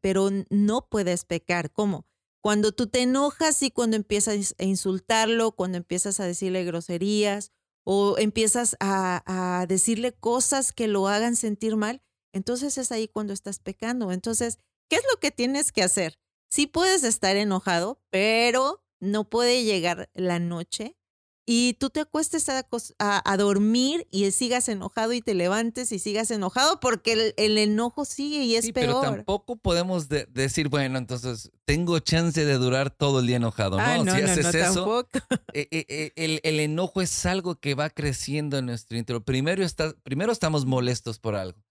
pero 0.00 0.30
no 0.48 0.88
puedes 0.88 1.24
pecar. 1.24 1.70
¿Cómo? 1.70 2.06
Cuando 2.42 2.72
tú 2.72 2.88
te 2.88 3.02
enojas 3.02 3.62
y 3.62 3.70
cuando 3.70 3.96
empiezas 3.96 4.54
a 4.58 4.64
insultarlo, 4.64 5.52
cuando 5.52 5.78
empiezas 5.78 6.18
a 6.20 6.24
decirle 6.26 6.64
groserías 6.64 7.52
o 7.84 8.16
empiezas 8.18 8.76
a, 8.80 9.22
a 9.60 9.66
decirle 9.66 10.12
cosas 10.12 10.72
que 10.72 10.88
lo 10.88 11.08
hagan 11.08 11.36
sentir 11.36 11.76
mal, 11.76 12.02
entonces 12.32 12.78
es 12.78 12.92
ahí 12.92 13.08
cuando 13.08 13.32
estás 13.32 13.58
pecando. 13.58 14.12
Entonces, 14.12 14.58
¿qué 14.88 14.96
es 14.96 15.04
lo 15.12 15.20
que 15.20 15.30
tienes 15.30 15.72
que 15.72 15.82
hacer? 15.82 16.18
Sí 16.50 16.66
puedes 16.66 17.02
estar 17.04 17.36
enojado, 17.36 18.00
pero 18.10 18.84
no 19.00 19.28
puede 19.28 19.64
llegar 19.64 20.10
la 20.14 20.38
noche 20.38 20.96
y 21.44 21.74
tú 21.74 21.90
te 21.90 22.00
acuestes 22.00 22.46
a, 22.48 23.36
dormir 23.36 24.06
y 24.10 24.30
sigas 24.30 24.68
enojado 24.68 25.12
y 25.12 25.22
te 25.22 25.34
levantes 25.34 25.90
y 25.90 25.98
sigas 25.98 26.30
enojado 26.30 26.78
porque 26.78 27.34
el, 27.36 27.58
enojo 27.58 28.04
sigue 28.04 28.44
y 28.44 28.54
es 28.54 28.66
sí, 28.66 28.72
peor. 28.72 29.00
Pero 29.00 29.16
tampoco 29.16 29.56
podemos 29.56 30.08
decir, 30.08 30.68
bueno, 30.68 30.98
entonces 30.98 31.50
tengo 31.64 31.98
chance 31.98 32.44
de 32.44 32.54
durar 32.54 32.90
todo 32.90 33.20
el 33.20 33.26
día 33.26 33.36
enojado. 33.36 33.78
Ah, 33.78 33.98
no, 33.98 34.04
no, 34.04 34.14
si 34.14 34.22
no, 34.22 34.30
haces 34.30 34.54
eso. 34.54 35.08
Eh, 35.54 35.68
eh, 35.70 35.84
eh, 35.88 36.12
el, 36.16 36.40
el, 36.44 36.60
enojo 36.60 37.02
es 37.02 37.26
algo 37.26 37.56
que 37.56 37.74
va 37.74 37.90
creciendo 37.90 38.56
en 38.56 38.66
nuestro 38.66 38.96
interior. 38.96 39.22
Primero, 39.22 39.62
está, 39.62 39.92
primero 40.02 40.32
estamos 40.32 40.64
molestos 40.64 41.18
por 41.18 41.34
algo. 41.34 41.62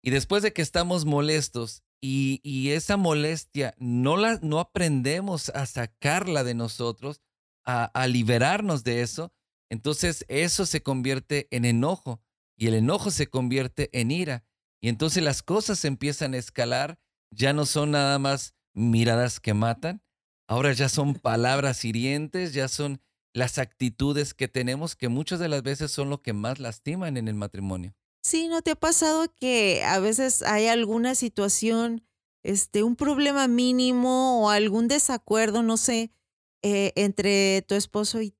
Y 0.00 0.10
después 0.10 0.44
de 0.44 0.52
que 0.52 0.62
estamos 0.62 1.04
molestos 1.04 1.82
y, 2.00 2.40
y 2.44 2.70
esa 2.70 2.96
molestia 2.96 3.74
no, 3.78 4.16
la, 4.16 4.38
no 4.42 4.60
aprendemos 4.60 5.48
a 5.48 5.66
sacarla 5.66 6.44
de 6.44 6.54
nosotros, 6.54 7.20
a, 7.66 8.06
liberarnos 8.06 8.84
de 8.84 9.02
eso, 9.02 9.32
entonces 9.70 10.24
eso 10.28 10.64
se 10.66 10.82
convierte 10.82 11.48
en 11.50 11.64
enojo 11.64 12.22
y 12.56 12.68
el 12.68 12.74
enojo 12.74 13.10
se 13.10 13.26
convierte 13.26 13.90
en 13.92 14.10
ira. 14.10 14.44
Y 14.80 14.88
entonces 14.88 15.22
las 15.22 15.42
cosas 15.42 15.84
empiezan 15.84 16.34
a 16.34 16.38
escalar, 16.38 16.98
ya 17.30 17.52
no 17.52 17.66
son 17.66 17.90
nada 17.90 18.18
más 18.18 18.54
miradas 18.72 19.40
que 19.40 19.52
matan, 19.52 20.02
ahora 20.48 20.72
ya 20.72 20.88
son 20.88 21.14
palabras 21.14 21.84
hirientes, 21.84 22.52
ya 22.52 22.68
son 22.68 23.00
las 23.32 23.58
actitudes 23.58 24.32
que 24.32 24.48
tenemos 24.48 24.96
que 24.96 25.08
muchas 25.08 25.40
de 25.40 25.48
las 25.48 25.62
veces 25.62 25.90
son 25.90 26.08
lo 26.08 26.22
que 26.22 26.32
más 26.32 26.58
lastiman 26.58 27.16
en 27.16 27.28
el 27.28 27.34
matrimonio. 27.34 27.94
Sí, 28.22 28.48
¿no 28.48 28.62
te 28.62 28.72
ha 28.72 28.76
pasado 28.76 29.32
que 29.34 29.84
a 29.84 29.98
veces 29.98 30.42
hay 30.42 30.66
alguna 30.66 31.14
situación, 31.14 32.04
este, 32.42 32.82
un 32.82 32.96
problema 32.96 33.46
mínimo 33.46 34.42
o 34.42 34.50
algún 34.50 34.88
desacuerdo, 34.88 35.62
no 35.62 35.76
sé, 35.76 36.10
eh, 36.62 36.92
entre 36.96 37.62
tu 37.62 37.74
esposo 37.74 38.20
y, 38.22 38.34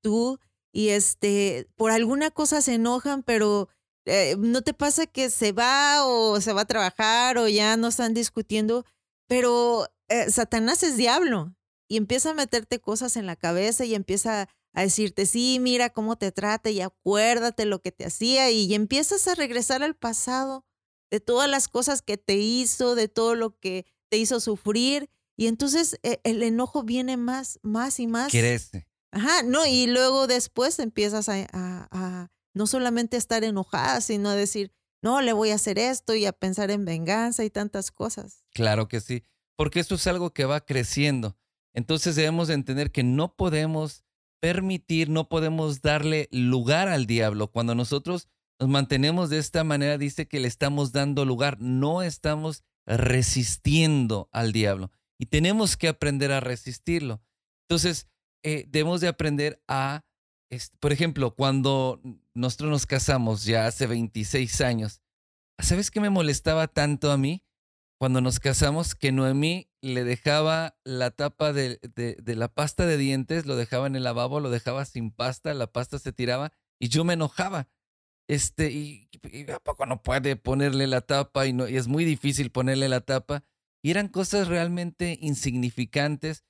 tú, 0.00 0.38
y 0.72 0.90
este, 0.90 1.68
por 1.76 1.90
alguna 1.90 2.30
cosa 2.30 2.62
se 2.62 2.74
enojan, 2.74 3.22
pero 3.22 3.68
eh, 4.06 4.36
no 4.38 4.62
te 4.62 4.74
pasa 4.74 5.06
que 5.06 5.30
se 5.30 5.52
va 5.52 6.04
o 6.06 6.40
se 6.40 6.52
va 6.52 6.62
a 6.62 6.66
trabajar 6.66 7.38
o 7.38 7.48
ya 7.48 7.76
no 7.76 7.88
están 7.88 8.14
discutiendo, 8.14 8.84
pero 9.28 9.88
eh, 10.08 10.30
Satanás 10.30 10.82
es 10.82 10.96
diablo 10.96 11.54
y 11.88 11.96
empieza 11.96 12.30
a 12.30 12.34
meterte 12.34 12.80
cosas 12.80 13.16
en 13.16 13.26
la 13.26 13.36
cabeza 13.36 13.84
y 13.84 13.94
empieza 13.94 14.48
a 14.74 14.82
decirte, 14.82 15.26
sí, 15.26 15.58
mira 15.60 15.90
cómo 15.90 16.16
te 16.16 16.32
trata 16.32 16.70
y 16.70 16.80
acuérdate 16.80 17.64
lo 17.64 17.80
que 17.80 17.92
te 17.92 18.04
hacía 18.04 18.50
y 18.50 18.74
empiezas 18.74 19.28
a 19.28 19.34
regresar 19.34 19.82
al 19.82 19.94
pasado 19.94 20.64
de 21.10 21.20
todas 21.20 21.48
las 21.48 21.68
cosas 21.68 22.02
que 22.02 22.16
te 22.16 22.34
hizo, 22.36 22.94
de 22.94 23.08
todo 23.08 23.36
lo 23.36 23.58
que 23.58 23.86
te 24.10 24.18
hizo 24.18 24.40
sufrir 24.40 25.08
y 25.36 25.46
entonces 25.46 25.98
e, 26.02 26.20
el 26.24 26.42
enojo 26.42 26.82
viene 26.82 27.16
más, 27.16 27.58
más 27.62 27.98
y 28.00 28.06
más. 28.06 28.30
Crece. 28.30 28.86
Ajá, 29.10 29.42
no, 29.44 29.66
y 29.66 29.86
luego 29.86 30.26
después 30.26 30.78
empiezas 30.78 31.28
a, 31.28 31.46
a, 31.52 32.30
no 32.52 32.66
solamente 32.66 33.16
estar 33.16 33.44
enojada, 33.44 34.00
sino 34.00 34.30
a 34.30 34.34
decir, 34.34 34.72
no, 35.02 35.20
le 35.20 35.32
voy 35.32 35.50
a 35.50 35.56
hacer 35.56 35.78
esto 35.78 36.14
y 36.14 36.26
a 36.26 36.32
pensar 36.32 36.70
en 36.70 36.84
venganza 36.84 37.44
y 37.44 37.50
tantas 37.50 37.90
cosas. 37.90 38.44
Claro 38.52 38.88
que 38.88 39.00
sí, 39.00 39.24
porque 39.56 39.80
esto 39.80 39.96
es 39.96 40.06
algo 40.06 40.32
que 40.32 40.44
va 40.44 40.60
creciendo. 40.64 41.36
Entonces 41.74 42.16
debemos 42.16 42.48
entender 42.50 42.90
que 42.90 43.02
no 43.02 43.36
podemos 43.36 44.04
permitir, 44.40 45.08
no 45.10 45.28
podemos 45.28 45.80
darle 45.80 46.28
lugar 46.30 46.88
al 46.88 47.06
diablo. 47.06 47.50
Cuando 47.50 47.74
nosotros 47.74 48.28
nos 48.58 48.68
mantenemos 48.68 49.30
de 49.30 49.38
esta 49.38 49.64
manera, 49.64 49.98
dice 49.98 50.26
que 50.26 50.40
le 50.40 50.48
estamos 50.48 50.92
dando 50.92 51.24
lugar, 51.24 51.60
no 51.60 52.02
estamos 52.02 52.62
resistiendo 52.86 54.28
al 54.32 54.52
diablo 54.52 54.90
y 55.24 55.26
tenemos 55.26 55.78
que 55.78 55.88
aprender 55.88 56.32
a 56.32 56.40
resistirlo. 56.40 57.22
Entonces, 57.62 58.08
eh, 58.42 58.66
debemos 58.68 59.00
de 59.00 59.08
aprender 59.08 59.62
a, 59.66 60.04
por 60.80 60.92
ejemplo, 60.92 61.34
cuando 61.34 62.02
nosotros 62.34 62.68
nos 62.68 62.84
casamos 62.84 63.46
ya 63.46 63.66
hace 63.66 63.86
26 63.86 64.60
años, 64.60 65.00
¿sabes 65.58 65.90
qué 65.90 66.02
me 66.02 66.10
molestaba 66.10 66.68
tanto 66.68 67.10
a 67.10 67.16
mí? 67.16 67.42
Cuando 67.98 68.20
nos 68.20 68.38
casamos, 68.38 68.94
que 68.94 69.12
Noemí 69.12 69.70
le 69.80 70.04
dejaba 70.04 70.76
la 70.84 71.10
tapa 71.10 71.54
de, 71.54 71.80
de, 71.94 72.36
la 72.36 72.48
pasta 72.48 72.84
de 72.84 72.98
dientes, 72.98 73.46
lo 73.46 73.56
dejaba 73.56 73.86
en 73.86 73.96
el 73.96 74.02
lavabo, 74.02 74.40
lo 74.40 74.50
dejaba 74.50 74.84
sin 74.84 75.10
pasta, 75.10 75.54
la 75.54 75.72
pasta 75.72 75.98
se 75.98 76.12
tiraba 76.12 76.52
y 76.78 76.88
yo 76.88 77.04
me 77.04 77.14
enojaba. 77.14 77.70
Este, 78.28 78.70
y, 78.70 79.08
¿a 79.50 79.58
poco 79.58 79.86
no 79.86 80.02
puede 80.02 80.36
ponerle 80.36 80.86
la 80.86 81.00
tapa? 81.00 81.46
Y, 81.46 81.54
no, 81.54 81.66
y 81.66 81.78
es 81.78 81.88
muy 81.88 82.04
difícil 82.04 82.50
ponerle 82.50 82.90
la 82.90 83.00
tapa. 83.00 83.42
Y 83.84 83.90
eran 83.90 84.08
cosas 84.08 84.48
realmente 84.48 85.18
insignificantes, 85.20 86.42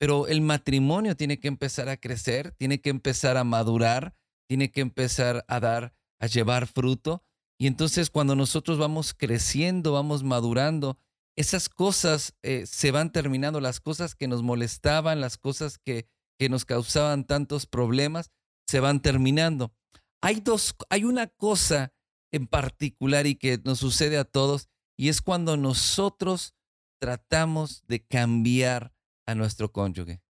pero 0.00 0.26
el 0.26 0.40
matrimonio 0.40 1.16
tiene 1.16 1.38
que 1.38 1.48
empezar 1.48 1.90
a 1.90 1.98
crecer, 1.98 2.52
tiene 2.52 2.80
que 2.80 2.88
empezar 2.88 3.36
a 3.36 3.44
madurar, 3.44 4.16
tiene 4.48 4.70
que 4.70 4.80
empezar 4.80 5.44
a 5.48 5.60
dar, 5.60 5.94
a 6.18 6.28
llevar 6.28 6.66
fruto. 6.66 7.22
Y 7.60 7.66
entonces 7.66 8.08
cuando 8.08 8.34
nosotros 8.34 8.78
vamos 8.78 9.12
creciendo, 9.12 9.92
vamos 9.92 10.24
madurando, 10.24 10.98
esas 11.36 11.68
cosas 11.68 12.34
eh, 12.42 12.64
se 12.64 12.90
van 12.90 13.12
terminando, 13.12 13.60
las 13.60 13.80
cosas 13.80 14.14
que 14.14 14.26
nos 14.26 14.42
molestaban, 14.42 15.20
las 15.20 15.36
cosas 15.36 15.76
que, 15.76 16.08
que 16.38 16.48
nos 16.48 16.64
causaban 16.64 17.26
tantos 17.26 17.66
problemas, 17.66 18.30
se 18.66 18.80
van 18.80 19.02
terminando. 19.02 19.74
Hay 20.22 20.40
dos, 20.40 20.74
hay 20.88 21.04
una 21.04 21.26
cosa 21.26 21.92
en 22.32 22.46
particular 22.46 23.26
y 23.26 23.34
que 23.34 23.60
nos 23.62 23.78
sucede 23.78 24.16
a 24.16 24.24
todos, 24.24 24.70
y 24.96 25.10
es 25.10 25.20
cuando 25.20 25.58
nosotros 25.58 26.54
tratamos 26.98 27.86
de 27.86 28.06
cambiar 28.06 28.92
a 29.26 29.34
nuestro 29.34 29.72
cónyuge. 29.72 30.22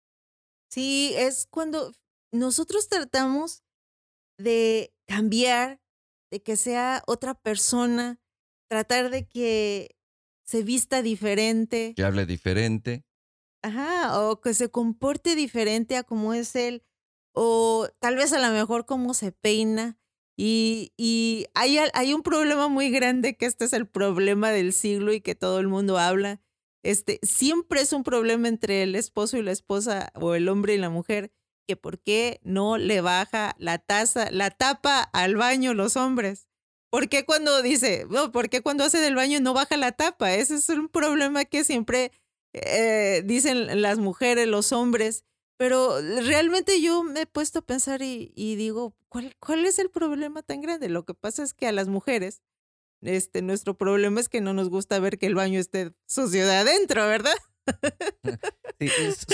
Sí, 0.70 1.14
es 1.16 1.46
cuando 1.46 1.92
nosotros 2.32 2.88
tratamos 2.88 3.64
de 4.38 4.94
cambiar, 5.06 5.80
de 6.30 6.42
que 6.42 6.56
sea 6.56 7.02
otra 7.06 7.35
persona, 7.35 8.20
tratar 8.68 9.11
de 9.11 9.28
que 9.28 9.96
se 10.44 10.62
vista 10.62 11.02
diferente. 11.02 11.94
Que 11.94 12.04
hable 12.04 12.26
diferente. 12.26 13.04
Ajá, 13.62 14.20
o 14.20 14.40
que 14.40 14.54
se 14.54 14.70
comporte 14.70 15.35
diferente 15.35 15.96
a 15.96 16.04
como 16.04 16.35
es 16.35 16.54
él, 16.56 16.85
o 17.35 17.88
tal 18.00 18.16
vez 18.16 18.32
a 18.32 18.38
lo 18.38 18.52
mejor 18.54 18.87
cómo 18.87 19.14
se 19.14 19.32
peina. 19.32 19.99
Y, 20.38 20.92
y 20.99 21.46
hay, 21.54 21.78
hay 21.94 22.12
un 22.12 22.23
problema 22.23 22.68
muy 22.68 22.90
grande 22.90 23.37
que 23.37 23.46
este 23.46 23.64
es 23.64 23.73
el 23.73 23.88
problema 23.88 24.50
del 24.50 24.73
siglo 24.73 25.12
y 25.12 25.23
que 25.23 25.35
todo 25.35 25.58
el 25.61 25.66
mundo 25.66 25.99
habla, 25.99 26.42
este, 26.83 27.18
siempre 27.23 27.80
es 27.80 27.92
un 27.92 28.04
problema 28.04 28.49
entre 28.49 28.83
el 28.83 28.95
esposo 28.95 29.37
y 29.37 29.42
la 29.42 29.52
esposa 29.52 30.11
o 30.14 30.35
el 30.35 30.49
hombre 30.49 30.75
y 30.75 30.78
la 30.78 30.90
mujer, 30.90 31.33
que 31.66 31.76
por 31.76 31.99
qué 32.00 32.40
no 32.45 32.78
le 32.78 33.00
baja 33.00 33.56
la 33.59 33.78
taza, 33.78 34.30
la 34.30 34.50
tapa 34.50 35.02
al 35.02 35.37
baño 35.37 35.75
los 35.75 35.97
hombres. 35.97 36.49
¿Por 36.90 37.09
qué 37.09 37.25
cuando 37.25 37.62
dice, 37.62 38.06
no, 38.09 38.30
por 38.33 38.49
qué 38.49 38.62
cuando 38.62 38.85
hace 38.85 38.99
del 38.99 39.16
baño 39.16 39.40
no 39.40 39.52
baja 39.52 39.76
la 39.76 39.92
tapa? 39.92 40.35
Ese 40.35 40.54
es 40.54 40.68
un 40.68 40.88
problema 40.88 41.45
que 41.45 41.64
siempre 41.64 42.12
eh, 42.52 43.23
dicen 43.25 43.83
las 43.83 43.99
mujeres, 43.99 44.47
los 44.47 44.73
hombres. 44.73 45.25
Pero 45.59 46.00
realmente 46.00 46.80
yo 46.83 47.02
me 47.02 47.23
he 47.23 47.26
puesto 47.26 47.61
a 47.61 47.62
pensar 47.62 48.02
y, 48.02 48.33
y 48.37 48.56
digo, 48.56 48.95
¿cuál, 49.09 49.35
¿cuál 49.40 49.64
es 49.64 49.78
el 49.78 49.90
problema 49.90 50.42
tan 50.42 50.61
grande? 50.61 50.88
Lo 50.88 51.04
que 51.04 51.14
pasa 51.14 51.42
es 51.42 51.54
que 51.54 51.66
a 51.66 51.73
las 51.73 51.88
mujeres 51.88 52.42
este, 53.06 53.42
nuestro 53.42 53.76
problema 53.76 54.20
es 54.20 54.28
que 54.28 54.40
no 54.40 54.52
nos 54.52 54.68
gusta 54.68 54.98
ver 54.98 55.18
que 55.18 55.26
el 55.26 55.34
baño 55.34 55.58
esté 55.58 55.92
sucio 56.06 56.46
de 56.46 56.56
adentro, 56.56 57.06
¿verdad? 57.06 57.34
Sí, 58.78 58.88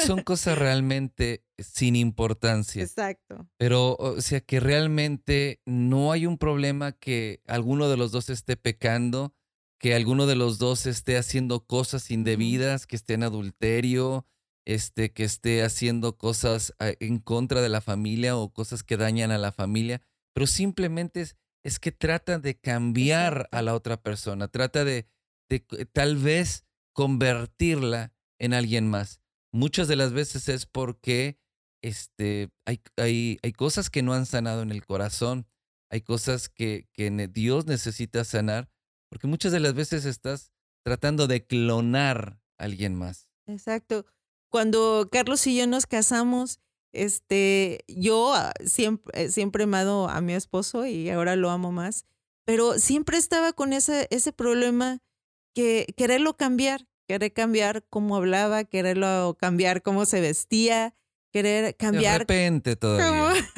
son 0.06 0.22
cosas 0.24 0.58
realmente 0.58 1.44
sin 1.58 1.96
importancia. 1.96 2.82
Exacto. 2.82 3.48
Pero, 3.58 3.96
o 3.96 4.20
sea, 4.20 4.40
que 4.40 4.60
realmente 4.60 5.60
no 5.66 6.12
hay 6.12 6.26
un 6.26 6.38
problema 6.38 6.92
que 6.92 7.42
alguno 7.46 7.88
de 7.88 7.96
los 7.96 8.12
dos 8.12 8.30
esté 8.30 8.56
pecando, 8.56 9.34
que 9.78 9.94
alguno 9.94 10.26
de 10.26 10.36
los 10.36 10.58
dos 10.58 10.86
esté 10.86 11.16
haciendo 11.16 11.66
cosas 11.66 12.10
indebidas, 12.10 12.86
que 12.86 12.96
esté 12.96 13.14
en 13.14 13.24
adulterio, 13.24 14.26
este, 14.64 15.12
que 15.12 15.24
esté 15.24 15.62
haciendo 15.62 16.16
cosas 16.16 16.72
ah, 16.78 16.92
en 17.00 17.18
contra 17.18 17.60
de 17.60 17.68
la 17.68 17.80
familia 17.80 18.36
o 18.36 18.52
cosas 18.52 18.84
que 18.84 18.96
dañan 18.96 19.32
a 19.32 19.38
la 19.38 19.52
familia, 19.52 20.00
pero 20.34 20.46
simplemente 20.46 21.20
es 21.20 21.36
es 21.64 21.78
que 21.78 21.92
trata 21.92 22.38
de 22.38 22.58
cambiar 22.58 23.48
a 23.52 23.62
la 23.62 23.74
otra 23.74 24.02
persona, 24.02 24.48
trata 24.48 24.84
de, 24.84 25.06
tal 25.92 26.16
vez 26.16 26.66
convertirla 26.92 28.12
en 28.38 28.54
alguien 28.54 28.88
más. 28.88 29.20
Muchas 29.52 29.88
de 29.88 29.96
las 29.96 30.12
veces 30.12 30.48
es 30.48 30.66
porque 30.66 31.38
este, 31.82 32.50
hay, 32.66 32.80
hay, 32.96 33.38
hay 33.42 33.52
cosas 33.52 33.90
que 33.90 34.02
no 34.02 34.14
han 34.14 34.26
sanado 34.26 34.62
en 34.62 34.70
el 34.70 34.84
corazón, 34.84 35.46
hay 35.90 36.00
cosas 36.00 36.48
que, 36.48 36.88
que 36.92 37.10
Dios 37.28 37.66
necesita 37.66 38.24
sanar, 38.24 38.70
porque 39.10 39.26
muchas 39.26 39.52
de 39.52 39.60
las 39.60 39.74
veces 39.74 40.04
estás 40.04 40.52
tratando 40.84 41.26
de 41.26 41.46
clonar 41.46 42.40
a 42.58 42.64
alguien 42.64 42.94
más. 42.94 43.28
Exacto. 43.46 44.06
cuando 44.48 45.08
Carlos 45.10 45.46
y 45.46 45.56
yo 45.56 45.66
nos 45.66 45.86
casamos, 45.86 46.60
este, 46.92 47.84
yo 47.88 48.34
ah, 48.34 48.52
siempre, 48.64 49.30
siempre 49.30 49.62
he 49.62 49.64
amado 49.64 50.08
a 50.08 50.20
mi 50.20 50.34
esposo 50.34 50.86
y 50.86 51.08
ahora 51.10 51.36
lo 51.36 51.50
amo 51.50 51.72
más, 51.72 52.06
pero 52.44 52.78
siempre 52.78 53.18
estaba 53.18 53.52
con 53.52 53.72
ese, 53.72 54.08
ese 54.10 54.32
problema 54.32 55.00
que 55.54 55.86
quererlo 55.96 56.36
cambiar, 56.36 56.86
querer 57.06 57.32
cambiar 57.32 57.84
cómo 57.88 58.16
hablaba, 58.16 58.64
quererlo 58.64 59.36
cambiar 59.38 59.82
cómo 59.82 60.06
se 60.06 60.20
vestía, 60.20 60.94
querer 61.32 61.76
cambiar. 61.76 62.12
De 62.12 62.18
repente 62.18 62.76
todavía. 62.76 63.44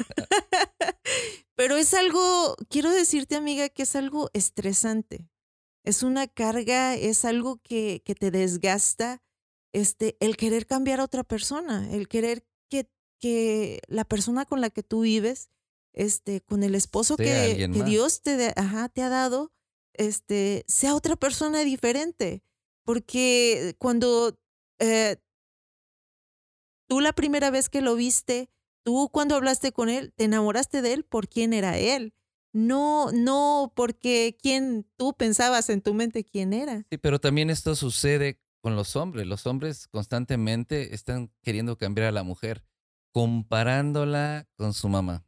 Pero 1.55 1.77
es 1.77 1.93
algo, 1.93 2.55
quiero 2.69 2.91
decirte 2.91 3.35
amiga, 3.35 3.69
que 3.69 3.83
es 3.83 3.95
algo 3.95 4.29
estresante. 4.33 5.29
Es 5.83 6.03
una 6.03 6.27
carga, 6.27 6.95
es 6.95 7.23
algo 7.23 7.61
que, 7.63 8.01
que 8.03 8.15
te 8.15 8.29
desgasta, 8.29 9.21
este, 9.71 10.17
el 10.19 10.35
querer 10.35 10.65
cambiar 10.65 10.99
a 10.99 11.05
otra 11.05 11.23
persona, 11.23 11.87
el 11.91 12.07
querer 12.07 12.45
que, 13.25 13.81
la 13.87 14.05
persona 14.05 14.45
con 14.45 14.61
la 14.61 14.69
que 14.69 14.83
tú 14.83 15.01
vives, 15.01 15.49
este, 15.93 16.41
con 16.41 16.61
el 16.61 16.75
esposo 16.75 17.17
que, 17.17 17.69
que 17.73 17.83
Dios 17.83 18.21
te, 18.21 18.53
ajá, 18.55 18.89
te 18.89 19.01
ha 19.01 19.09
dado, 19.09 19.51
este, 19.93 20.63
sea 20.67 20.93
otra 20.93 21.15
persona 21.15 21.63
diferente. 21.63 22.43
Porque 22.83 23.75
cuando 23.79 24.37
eh, 24.77 25.17
tú 26.87 26.99
la 27.01 27.13
primera 27.13 27.49
vez 27.49 27.67
que 27.67 27.81
lo 27.81 27.95
viste, 27.95 28.51
tú 28.83 29.09
cuando 29.11 29.35
hablaste 29.35 29.71
con 29.71 29.89
él, 29.89 30.13
te 30.15 30.25
enamoraste 30.25 30.83
de 30.83 30.93
él 30.93 31.03
por 31.03 31.27
quién 31.27 31.53
era 31.53 31.79
él. 31.79 32.13
No, 32.53 33.11
no 33.11 33.73
porque 33.75 34.37
quién 34.39 34.85
tú 34.97 35.15
pensabas 35.17 35.69
en 35.71 35.81
tu 35.81 35.95
mente 35.95 36.23
quién 36.23 36.53
era. 36.53 36.85
Sí, 36.91 36.99
pero 36.99 37.19
también 37.19 37.49
esto 37.49 37.75
sucede 37.75 38.39
con 38.61 38.75
los 38.75 38.95
hombres. 38.95 39.25
Los 39.25 39.47
hombres 39.47 39.87
constantemente 39.87 40.93
están 40.93 41.31
queriendo 41.41 41.75
cambiar 41.77 42.07
a 42.07 42.11
la 42.11 42.23
mujer, 42.23 42.63
comparándola 43.15 44.45
con 44.57 44.73
su 44.73 44.89
mamá. 44.89 45.23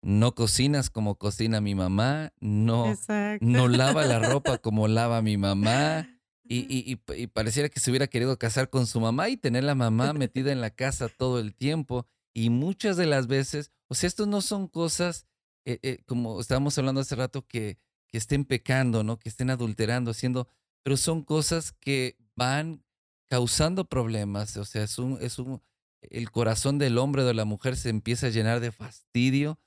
No 0.00 0.34
cocinas 0.34 0.88
como 0.88 1.16
cocina 1.16 1.60
mi 1.60 1.74
mamá, 1.74 2.32
no, 2.40 2.96
no 3.42 3.68
lava 3.68 4.06
la 4.06 4.18
ropa 4.32 4.56
como 4.56 4.88
lava 4.88 5.20
mi 5.20 5.36
mamá, 5.36 6.08
y, 6.44 6.66
y, 6.90 7.26
pareciera 7.26 7.68
que 7.68 7.78
se 7.78 7.90
hubiera 7.90 8.06
querido 8.06 8.38
casar 8.38 8.70
con 8.70 8.86
su 8.86 9.00
mamá 9.00 9.28
y 9.28 9.36
tener 9.36 9.64
la 9.64 9.74
mamá 9.74 10.14
metida 10.14 10.50
en 10.50 10.62
la 10.62 10.70
casa 10.70 11.10
todo 11.10 11.40
el 11.40 11.54
tiempo. 11.54 12.06
Y 12.32 12.48
muchas 12.48 12.96
de 12.96 13.04
las 13.04 13.26
veces, 13.26 13.70
o 13.88 13.94
sea, 13.94 14.08
estos 14.08 14.26
no 14.26 14.40
son 14.40 14.66
cosas, 14.66 15.26
eh, 15.66 15.78
eh, 15.82 15.98
como 16.06 16.40
estábamos 16.40 16.78
hablando 16.78 17.02
hace 17.02 17.16
rato, 17.16 17.46
que, 17.46 17.76
que 18.08 18.16
estén 18.16 18.46
pecando, 18.46 19.04
¿no? 19.04 19.18
Que 19.18 19.28
estén 19.28 19.50
adulterando, 19.50 20.10
haciendo, 20.10 20.48
pero 20.82 20.96
son 20.96 21.22
cosas 21.22 21.72
que 21.72 22.16
van 22.34 22.82
causando 23.28 23.84
problemas. 23.84 24.56
O 24.56 24.64
sea, 24.64 24.84
es 24.84 24.98
un, 24.98 25.18
es 25.20 25.38
un, 25.38 25.60
el 26.02 26.30
corazón 26.30 26.78
del 26.78 26.98
hombre 26.98 27.22
o 27.22 27.26
de 27.26 27.34
la 27.34 27.44
mujer 27.44 27.76
se 27.76 27.88
empieza 27.88 28.28
a 28.28 28.30
llenar 28.30 28.60
de 28.60 28.72
fastidio, 28.72 29.58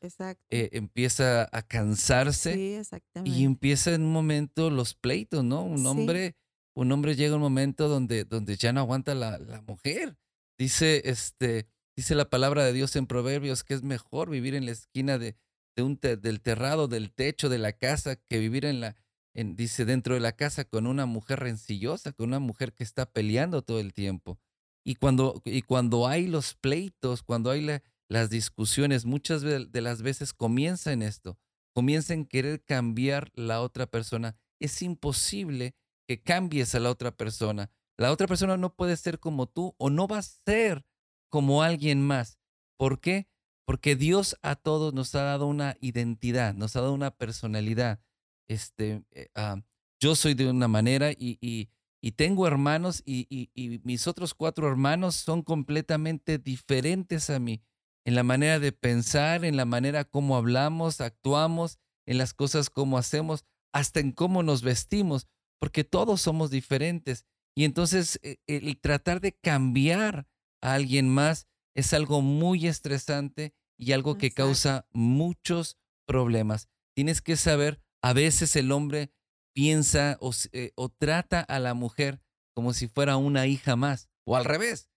eh, 0.50 0.70
empieza 0.74 1.48
a 1.52 1.62
cansarse 1.62 2.54
sí, 2.54 3.00
y 3.24 3.44
empieza 3.44 3.94
en 3.94 4.04
un 4.04 4.12
momento 4.12 4.70
los 4.70 4.96
pleitos, 4.96 5.44
¿no? 5.44 5.64
Un 5.64 5.86
hombre 5.86 6.36
un 6.76 6.92
hombre 6.92 7.16
llega 7.16 7.36
un 7.36 7.42
momento 7.42 7.88
donde, 7.88 8.26
donde 8.26 8.56
ya 8.56 8.74
no 8.74 8.80
aguanta 8.82 9.14
la, 9.14 9.38
la, 9.38 9.62
mujer. 9.62 10.18
Dice, 10.58 11.04
este, 11.06 11.68
dice 11.96 12.16
la 12.16 12.30
palabra 12.30 12.66
de 12.66 12.74
Dios 12.74 12.96
en 12.96 13.08
Proverbios 13.08 13.64
que 13.64 13.74
es 13.76 13.84
mejor 13.84 14.30
vivir 14.30 14.56
en 14.56 14.66
la 14.66 14.72
esquina 14.72 15.18
de, 15.18 15.36
de 15.76 15.84
un 15.84 16.00
del 16.02 16.42
terrado, 16.42 16.88
del 16.88 17.12
techo 17.12 17.50
de 17.50 17.60
la 17.60 17.74
casa, 17.74 18.16
que 18.16 18.40
vivir 18.40 18.66
en 18.66 18.80
la, 18.80 18.96
en, 19.34 19.56
dice, 19.56 19.86
dentro 19.86 20.16
de 20.16 20.20
la 20.20 20.36
casa 20.36 20.66
con 20.66 20.88
una 20.88 21.06
mujer 21.06 21.40
rencillosa, 21.40 22.12
con 22.12 22.28
una 22.28 22.40
mujer 22.40 22.74
que 22.74 22.84
está 22.84 23.06
peleando 23.06 23.62
todo 23.62 23.80
el 23.80 23.94
tiempo. 23.94 24.40
Y 24.84 24.96
cuando, 24.96 25.42
y 25.46 25.62
cuando 25.62 26.08
hay 26.08 26.28
los 26.28 26.56
pleitos, 26.56 27.24
cuando 27.24 27.52
hay 27.52 27.68
las 28.10 28.30
discusiones, 28.30 29.06
muchas 29.06 29.42
de 29.42 29.82
las 29.82 30.02
veces 30.02 30.34
comienza 30.34 30.92
en 30.92 31.02
esto, 31.02 31.38
comienza 31.74 32.14
en 32.14 32.26
querer 32.26 32.64
cambiar 32.64 33.32
la 33.34 33.62
otra 33.62 33.88
persona. 33.88 34.36
Es 34.60 34.82
imposible 34.82 35.76
que 36.08 36.22
cambies 36.22 36.76
a 36.76 36.80
la 36.80 36.90
otra 36.90 37.12
persona. 37.16 37.72
La 37.98 38.12
otra 38.12 38.28
persona 38.28 38.58
no 38.58 38.76
puede 38.76 38.98
ser 38.98 39.20
como 39.20 39.48
tú 39.48 39.76
o 39.78 39.90
no 39.90 40.08
va 40.08 40.20
a 40.20 40.24
ser 40.24 40.86
como 41.30 41.64
alguien 41.64 42.02
más. 42.02 42.40
¿Por 42.78 43.00
qué? 43.00 43.28
Porque 43.66 43.96
Dios 43.96 44.38
a 44.42 44.56
todos 44.56 44.94
nos 44.94 45.16
ha 45.16 45.24
dado 45.24 45.48
una 45.48 45.78
identidad, 45.80 46.54
nos 46.54 46.76
ha 46.76 46.82
dado 46.82 46.94
una 46.94 47.12
personalidad. 47.12 48.02
Este, 48.48 49.04
eh, 49.12 49.30
ah, 49.36 49.62
yo 50.00 50.16
soy 50.16 50.34
de 50.34 50.50
una 50.50 50.68
manera 50.68 51.12
y, 51.12 51.38
y, 51.40 51.70
tengo 52.12 52.46
hermanos 52.46 53.02
y, 53.06 53.28
y, 53.30 53.80
mis 53.84 54.08
otros 54.08 54.34
cuatro 54.34 54.68
hermanos 54.68 55.16
son 55.16 55.42
completamente 55.42 56.38
diferentes 56.38 57.30
a 57.30 57.40
mí 57.40 57.64
en 58.06 58.16
la 58.16 58.24
manera 58.24 58.60
de 58.60 58.74
pensar, 58.74 59.46
en 59.46 59.56
la 59.56 59.66
manera 59.66 60.04
como 60.04 60.36
hablamos, 60.36 61.00
actuamos, 61.00 61.80
en 62.06 62.18
las 62.18 62.34
cosas 62.34 62.70
como 62.70 62.98
hacemos, 62.98 63.46
hasta 63.72 64.02
en 64.02 64.12
cómo 64.12 64.44
nos 64.44 64.62
vestimos 64.62 65.28
porque 65.60 65.86
todos 65.86 66.22
somos 66.22 66.52
diferentes. 66.52 67.26
Y 67.56 67.64
entonces 67.64 68.20
eh, 68.22 68.40
el 68.48 68.78
tratar 68.82 69.22
de 69.22 69.32
cambiar 69.32 70.28
a 70.62 70.74
alguien 70.74 71.08
más 71.08 71.48
es 71.74 71.94
algo 71.94 72.22
muy 72.22 72.68
estresante 72.68 73.54
y 73.78 73.94
algo 73.94 74.18
que 74.18 74.32
causa 74.32 74.88
muchos 74.92 75.78
problemas. 76.06 76.68
Tienes 76.94 77.22
que 77.22 77.38
saber, 77.38 77.82
a 78.02 78.12
veces 78.12 78.56
el 78.58 78.74
hombre 78.74 79.14
piensa 79.54 80.18
o, 80.20 80.32
eh, 80.52 80.72
o, 80.76 80.90
trata 80.90 81.40
a 81.42 81.60
la 81.60 81.74
mujer 81.74 82.22
como 82.54 82.74
si 82.74 82.88
fuera 82.88 83.18
una 83.18 83.48
hija 83.48 83.76
más, 83.76 84.10
o 84.26 84.36
al 84.36 84.46
revés. 84.46 84.90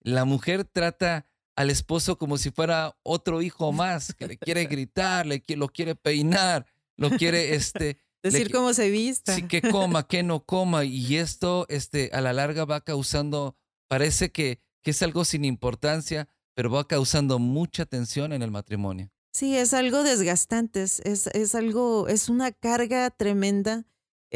La 0.00 0.24
mujer 0.24 0.64
trata 0.64 1.26
al 1.56 1.70
esposo 1.70 2.18
como 2.18 2.38
si 2.38 2.50
fuera 2.50 2.96
otro 3.02 3.42
hijo 3.42 3.72
más, 3.72 4.14
que 4.14 4.26
le 4.26 4.38
quiere 4.38 4.64
gritar, 4.66 5.26
le, 5.26 5.42
lo 5.48 5.68
quiere 5.68 5.94
peinar, 5.94 6.66
lo 6.96 7.10
quiere 7.10 7.54
este, 7.54 7.98
Decir 8.22 8.50
cómo 8.50 8.72
se 8.74 8.90
vista. 8.90 9.34
Sí, 9.34 9.42
que 9.42 9.62
coma, 9.62 10.06
que 10.06 10.22
no 10.22 10.44
coma. 10.44 10.84
Y 10.84 11.16
esto 11.16 11.66
este, 11.68 12.10
a 12.12 12.20
la 12.20 12.32
larga 12.32 12.64
va 12.64 12.80
causando, 12.80 13.56
parece 13.88 14.32
que, 14.32 14.60
que 14.82 14.90
es 14.90 15.02
algo 15.02 15.24
sin 15.24 15.44
importancia, 15.44 16.28
pero 16.54 16.70
va 16.70 16.86
causando 16.86 17.38
mucha 17.38 17.86
tensión 17.86 18.32
en 18.32 18.42
el 18.42 18.50
matrimonio. 18.50 19.10
Sí, 19.32 19.56
es 19.56 19.74
algo 19.74 20.02
desgastante, 20.02 20.82
es, 20.82 21.00
es 21.04 21.54
algo, 21.54 22.08
es 22.08 22.30
una 22.30 22.52
carga 22.52 23.10
tremenda, 23.10 23.84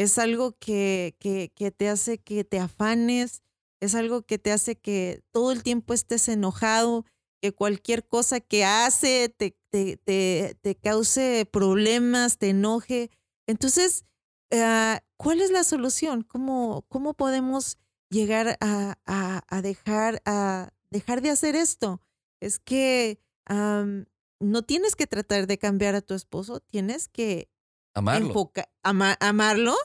es 0.00 0.16
algo 0.16 0.56
que, 0.58 1.14
que, 1.18 1.52
que, 1.54 1.70
te 1.70 1.90
hace 1.90 2.16
que 2.16 2.42
te 2.42 2.58
afanes, 2.58 3.42
es 3.80 3.94
algo 3.94 4.22
que 4.22 4.38
te 4.38 4.50
hace 4.50 4.74
que 4.76 5.22
todo 5.30 5.52
el 5.52 5.62
tiempo 5.62 5.92
estés 5.92 6.26
enojado, 6.28 7.04
que 7.42 7.52
cualquier 7.52 8.06
cosa 8.06 8.40
que 8.40 8.64
hace 8.64 9.28
te, 9.28 9.58
te, 9.68 9.98
te, 9.98 10.56
te 10.62 10.74
cause 10.74 11.44
problemas, 11.44 12.38
te 12.38 12.48
enoje. 12.48 13.10
Entonces, 13.46 14.06
ah, 14.52 15.02
¿cuál 15.18 15.42
es 15.42 15.50
la 15.50 15.64
solución? 15.64 16.22
¿Cómo, 16.22 16.86
cómo 16.88 17.12
podemos 17.12 17.76
llegar 18.08 18.56
a, 18.62 18.96
a, 19.04 19.60
dejar, 19.60 20.22
a 20.24 20.70
dejar 20.88 21.20
de 21.20 21.28
hacer 21.28 21.56
esto? 21.56 22.00
Es 22.40 22.58
que 22.58 23.20
no 23.50 24.62
tienes 24.62 24.96
que 24.96 25.06
tratar 25.06 25.46
de 25.46 25.58
cambiar 25.58 25.94
a 25.94 26.00
tu 26.00 26.14
esposo, 26.14 26.60
tienes 26.60 27.06
que 27.08 27.50
amarlo. 27.92 28.50
amarlo 28.82 29.76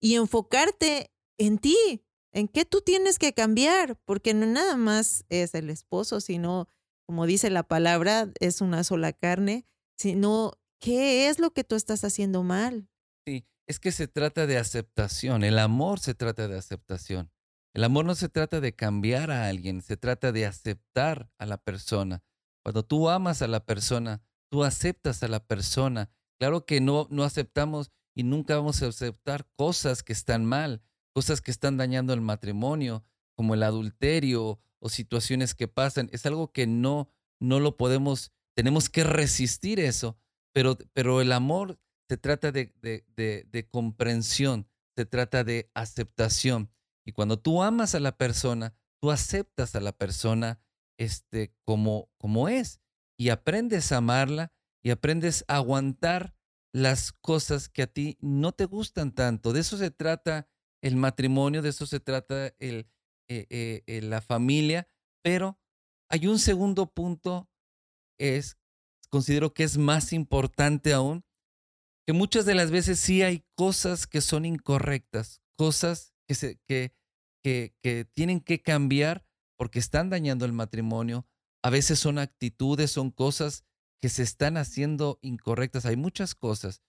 y 0.00 0.14
enfocarte 0.14 1.10
en 1.38 1.58
ti, 1.58 2.04
en 2.32 2.48
qué 2.48 2.64
tú 2.64 2.80
tienes 2.80 3.18
que 3.18 3.32
cambiar, 3.32 3.96
porque 4.04 4.34
no 4.34 4.46
nada 4.46 4.76
más 4.76 5.24
es 5.28 5.54
el 5.54 5.70
esposo, 5.70 6.20
sino, 6.20 6.68
como 7.06 7.26
dice 7.26 7.50
la 7.50 7.62
palabra, 7.62 8.30
es 8.40 8.60
una 8.60 8.84
sola 8.84 9.12
carne, 9.12 9.64
sino 9.96 10.52
qué 10.78 11.28
es 11.28 11.38
lo 11.38 11.52
que 11.52 11.64
tú 11.64 11.74
estás 11.74 12.04
haciendo 12.04 12.42
mal. 12.42 12.88
Sí, 13.26 13.46
es 13.66 13.80
que 13.80 13.92
se 13.92 14.08
trata 14.08 14.46
de 14.46 14.58
aceptación. 14.58 15.44
El 15.44 15.58
amor 15.58 16.00
se 16.00 16.14
trata 16.14 16.48
de 16.48 16.58
aceptación. 16.58 17.30
El 17.74 17.84
amor 17.84 18.06
no 18.06 18.14
se 18.14 18.28
trata 18.28 18.60
de 18.60 18.74
cambiar 18.74 19.30
a 19.30 19.48
alguien, 19.48 19.82
se 19.82 19.96
trata 19.96 20.32
de 20.32 20.46
aceptar 20.46 21.30
a 21.38 21.44
la 21.44 21.58
persona. 21.58 22.22
Cuando 22.62 22.82
tú 22.82 23.10
amas 23.10 23.42
a 23.42 23.48
la 23.48 23.66
persona, 23.66 24.22
tú 24.50 24.64
aceptas 24.64 25.22
a 25.22 25.28
la 25.28 25.40
persona. 25.40 26.10
Claro 26.38 26.64
que 26.64 26.80
no, 26.80 27.06
no 27.10 27.22
aceptamos 27.22 27.92
y 28.16 28.22
nunca 28.22 28.56
vamos 28.56 28.82
a 28.82 28.86
aceptar 28.86 29.46
cosas 29.56 30.02
que 30.02 30.14
están 30.14 30.46
mal, 30.46 30.82
cosas 31.12 31.42
que 31.42 31.50
están 31.50 31.76
dañando 31.76 32.14
el 32.14 32.22
matrimonio, 32.22 33.04
como 33.36 33.52
el 33.54 33.62
adulterio 33.62 34.58
o 34.80 34.88
situaciones 34.88 35.54
que 35.54 35.68
pasan. 35.68 36.08
Es 36.12 36.24
algo 36.24 36.50
que 36.50 36.66
no, 36.66 37.10
no 37.38 37.60
lo 37.60 37.76
podemos, 37.76 38.32
tenemos 38.54 38.88
que 38.88 39.04
resistir 39.04 39.78
eso, 39.78 40.16
pero, 40.54 40.78
pero 40.94 41.20
el 41.20 41.30
amor 41.30 41.78
se 42.08 42.16
trata 42.16 42.52
de, 42.52 42.72
de, 42.80 43.68
comprensión, 43.70 44.66
se 44.96 45.04
trata 45.04 45.44
de 45.44 45.70
aceptación. 45.74 46.70
Y 47.04 47.12
cuando 47.12 47.38
tú 47.38 47.62
amas 47.62 47.94
a 47.94 48.00
la 48.00 48.16
persona, 48.16 48.74
tú 48.98 49.10
aceptas 49.10 49.76
a 49.76 49.80
la 49.80 49.92
persona 49.92 50.58
este, 50.96 51.54
como, 51.64 52.08
como 52.16 52.48
es 52.48 52.80
y 53.18 53.28
aprendes 53.28 53.92
a 53.92 53.98
amarla 53.98 54.52
y 54.82 54.90
aprendes 54.90 55.44
a 55.48 55.56
aguantar 55.56 56.35
las 56.76 57.10
cosas 57.10 57.70
que 57.70 57.80
a 57.80 57.86
ti 57.86 58.18
no 58.20 58.52
te 58.52 58.66
gustan 58.66 59.14
tanto. 59.14 59.54
De 59.54 59.60
eso 59.60 59.78
se 59.78 59.90
trata 59.90 60.46
el 60.82 60.94
matrimonio, 60.96 61.62
de 61.62 61.70
eso 61.70 61.86
se 61.86 62.00
trata 62.00 62.48
el, 62.58 62.90
eh, 63.30 63.46
eh, 63.48 63.82
eh, 63.86 64.02
la 64.02 64.20
familia, 64.20 64.86
Pero 65.24 65.58
hay 66.10 66.26
un 66.26 66.38
segundo 66.38 66.92
punto, 66.92 67.48
es, 68.20 68.58
considero 69.08 69.54
que 69.54 69.64
es 69.64 69.78
más 69.78 70.12
importante 70.12 70.92
aún, 70.92 71.24
que 72.06 72.12
muchas 72.12 72.44
de 72.44 72.54
las 72.54 72.70
veces 72.70 73.00
sí 73.00 73.22
hay 73.22 73.46
cosas 73.54 74.06
que 74.06 74.20
son 74.20 74.44
incorrectas, 74.44 75.40
cosas 75.56 76.12
que, 76.28 76.34
se, 76.34 76.60
que, 76.68 76.94
que, 77.42 77.74
que 77.82 78.04
tienen 78.04 78.40
que 78.40 78.60
cambiar 78.60 79.26
porque 79.56 79.78
están 79.78 80.10
dañando 80.10 80.44
el 80.44 80.52
matrimonio. 80.52 81.26
A 81.64 81.70
veces 81.70 81.98
son 81.98 82.18
actitudes, 82.18 82.90
son 82.90 83.10
cosas 83.10 83.64
que 84.00 84.08
se 84.08 84.22
están 84.22 84.56
haciendo 84.56 85.18
incorrectas. 85.22 85.86
Hay 85.86 85.96
muchas 85.96 86.34
cosas. 86.34 86.82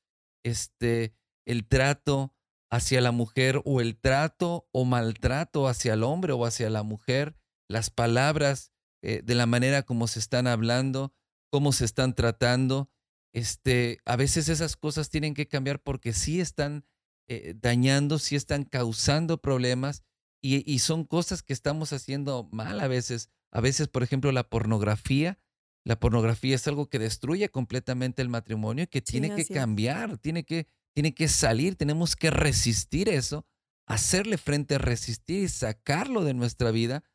Este, 0.43 1.13
el 1.45 1.67
trato 1.67 2.33
hacia 2.69 3.01
la 3.01 3.11
mujer 3.11 3.61
o 3.65 3.81
el 3.81 3.97
trato 3.97 4.67
o 4.71 4.85
maltrato 4.85 5.67
hacia 5.67 5.93
el 5.93 6.03
hombre 6.03 6.33
o 6.33 6.45
hacia 6.45 6.69
la 6.69 6.83
mujer, 6.83 7.35
las 7.69 7.89
palabras 7.89 8.73
eh, 9.01 9.21
de 9.23 9.35
la 9.35 9.45
manera 9.45 9.83
como 9.83 10.07
se 10.07 10.19
están 10.19 10.47
hablando, 10.47 11.13
cómo 11.49 11.71
se 11.71 11.85
están 11.85 12.13
tratando. 12.13 12.91
Este, 13.33 13.99
a 14.05 14.15
veces 14.15 14.49
esas 14.49 14.75
cosas 14.75 15.09
tienen 15.09 15.33
que 15.33 15.47
cambiar 15.47 15.81
porque 15.81 16.13
sí 16.13 16.41
están 16.41 16.85
eh, 17.29 17.53
dañando, 17.55 18.19
sí 18.19 18.35
están 18.35 18.63
causando 18.63 19.41
problemas 19.41 20.03
y, 20.41 20.69
y 20.71 20.79
son 20.79 21.05
cosas 21.05 21.43
que 21.43 21.53
estamos 21.53 21.93
haciendo 21.93 22.49
mal 22.51 22.79
a 22.79 22.87
veces. 22.87 23.29
A 23.51 23.61
veces, 23.61 23.87
por 23.87 24.03
ejemplo, 24.03 24.31
la 24.31 24.49
pornografía 24.49 25.39
la 25.87 25.97
pornografía 25.97 26.53
es 26.53 26.67
algo 26.67 26.89
que 26.89 26.99
destruye 26.99 27.47
completamente 27.47 28.21
el 28.21 28.27
matrimonio 28.27 28.83
y 28.83 28.87
que 28.87 29.01
tiene 29.01 29.33
que 29.33 29.45
cambiar, 29.45 30.17
tiene 30.17 30.43
que, 30.43 30.67
tiene 30.93 31.13
que 31.13 31.29
salir, 31.29 31.77
tenemos 31.77 32.17
que 32.17 32.29
resistir 32.29 33.07
eso, 33.07 33.45
hacerle 33.85 34.37
frente, 34.37 34.77
resistir 34.79 35.43
y 35.43 35.47
sacarlo 35.47 36.25
de 36.25 36.33
nuestra 36.33 36.71
vida. 36.71 37.05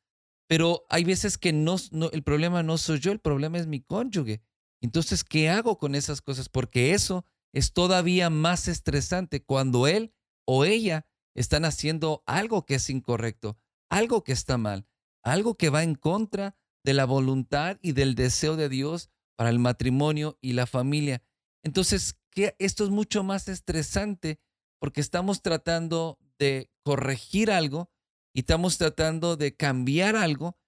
Pero 0.48 0.87
hay 0.88 1.04
veces 1.04 1.37
que 1.37 1.52
no, 1.52 1.76
el 2.12 2.22
problema 2.22 2.62
no 2.62 2.78
soy 2.78 2.98
yo, 2.98 3.12
el 3.12 3.20
problema 3.20 3.58
es 3.58 3.66
mi 3.66 3.82
cónyuge. 3.82 4.40
Entonces, 4.80 5.22
¿qué 5.22 5.50
hago 5.50 5.76
con 5.76 5.94
esas 5.94 6.22
cosas? 6.22 6.48
Porque 6.48 6.94
eso 6.94 7.26
es 7.52 7.74
todavía 7.74 8.30
más 8.30 8.68
estresante 8.68 9.44
cuando 9.44 9.87
él 9.87 10.14
o 10.46 10.64
ella 10.64 11.06
están 11.35 11.66
haciendo 11.66 12.22
algo 12.24 12.64
que 12.64 12.76
es 12.76 12.88
incorrecto, 12.88 13.58
algo 13.90 14.24
que 14.24 14.32
está 14.32 14.56
mal, 14.56 14.87
algo 15.22 15.58
que 15.58 15.68
va 15.68 15.82
en 15.82 15.94
contra 15.94 16.56
de 16.85 16.95
la 16.95 17.05
voluntad 17.05 17.79
y 17.83 17.92
del 17.92 18.14
deseo 18.14 18.57
de 18.57 18.68
Dios 18.68 19.11
para 19.37 19.51
el 19.51 19.59
matrimonio 19.59 20.38
y 20.40 20.53
la 20.53 20.66
familia. 20.66 21.23
Entonces, 21.62 22.18
que 22.31 22.57
esto 22.59 22.85
es 22.85 22.90
mucho 22.90 23.23
más 23.23 23.49
estresante 23.49 24.40
porque 24.79 25.01
estamos 25.01 25.42
tratando 25.42 26.18
de 26.38 26.71
corregir 26.83 27.51
algo 27.51 27.90
y 28.35 28.40
estamos 28.40 28.79
tratando 28.79 29.37
de 29.37 29.55
cambiar 29.55 30.16
algo 30.16 30.59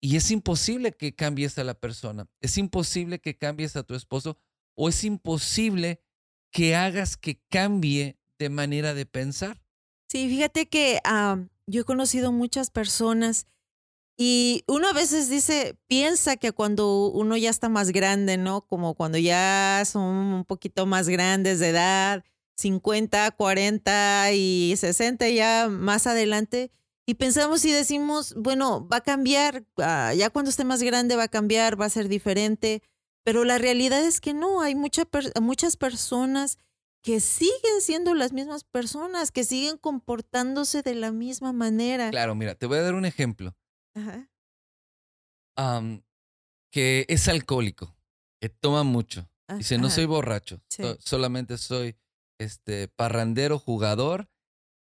y 0.00 0.16
es 0.16 0.30
imposible 0.30 0.92
que 0.92 1.14
cambies 1.14 1.58
a 1.58 1.64
la 1.64 1.74
persona, 1.74 2.28
es 2.40 2.56
imposible 2.56 3.20
que 3.20 3.36
cambies 3.36 3.76
a 3.76 3.82
tu 3.82 3.94
esposo 3.94 4.38
o 4.74 4.88
es 4.88 5.02
imposible 5.04 6.00
que 6.52 6.76
hagas 6.76 7.16
que 7.16 7.40
cambie 7.50 8.16
de 8.38 8.48
manera 8.48 8.94
de 8.94 9.06
pensar. 9.06 9.60
Sí, 10.08 10.28
fíjate 10.28 10.68
que 10.68 11.00
ah, 11.04 11.44
yo 11.66 11.82
he 11.82 11.84
conocido 11.84 12.32
muchas 12.32 12.70
personas 12.70 13.46
y 14.20 14.64
uno 14.66 14.88
a 14.88 14.92
veces 14.92 15.30
dice, 15.30 15.78
piensa 15.86 16.36
que 16.36 16.50
cuando 16.50 17.06
uno 17.06 17.36
ya 17.36 17.50
está 17.50 17.68
más 17.68 17.92
grande, 17.92 18.36
¿no? 18.36 18.62
Como 18.62 18.94
cuando 18.94 19.16
ya 19.16 19.84
son 19.86 20.02
un 20.02 20.44
poquito 20.44 20.86
más 20.86 21.08
grandes 21.08 21.60
de 21.60 21.68
edad, 21.68 22.24
50, 22.56 23.30
40 23.30 24.32
y 24.32 24.74
60 24.76 25.28
ya 25.28 25.68
más 25.70 26.08
adelante, 26.08 26.72
y 27.06 27.14
pensamos 27.14 27.64
y 27.64 27.70
decimos, 27.70 28.34
bueno, 28.36 28.88
va 28.88 28.96
a 28.96 29.02
cambiar, 29.02 29.64
ah, 29.76 30.12
ya 30.12 30.30
cuando 30.30 30.50
esté 30.50 30.64
más 30.64 30.82
grande 30.82 31.14
va 31.14 31.22
a 31.22 31.28
cambiar, 31.28 31.80
va 31.80 31.84
a 31.84 31.90
ser 31.90 32.08
diferente, 32.08 32.82
pero 33.22 33.44
la 33.44 33.58
realidad 33.58 34.04
es 34.04 34.20
que 34.20 34.34
no, 34.34 34.62
hay 34.62 34.74
mucha 34.74 35.04
muchas 35.40 35.76
personas 35.76 36.58
que 37.02 37.20
siguen 37.20 37.80
siendo 37.80 38.14
las 38.14 38.32
mismas 38.32 38.64
personas, 38.64 39.30
que 39.30 39.44
siguen 39.44 39.78
comportándose 39.78 40.82
de 40.82 40.96
la 40.96 41.12
misma 41.12 41.52
manera. 41.52 42.10
Claro, 42.10 42.34
mira, 42.34 42.56
te 42.56 42.66
voy 42.66 42.78
a 42.78 42.82
dar 42.82 42.94
un 42.94 43.04
ejemplo 43.04 43.54
que 46.72 47.06
es 47.08 47.28
alcohólico, 47.28 47.96
que 48.40 48.48
toma 48.48 48.84
mucho. 48.84 49.28
Ah, 49.48 49.56
Dice, 49.56 49.78
no 49.78 49.90
soy 49.90 50.04
borracho, 50.04 50.62
solamente 50.98 51.56
soy 51.56 51.96
este 52.38 52.88
parrandero 52.88 53.58
jugador 53.58 54.28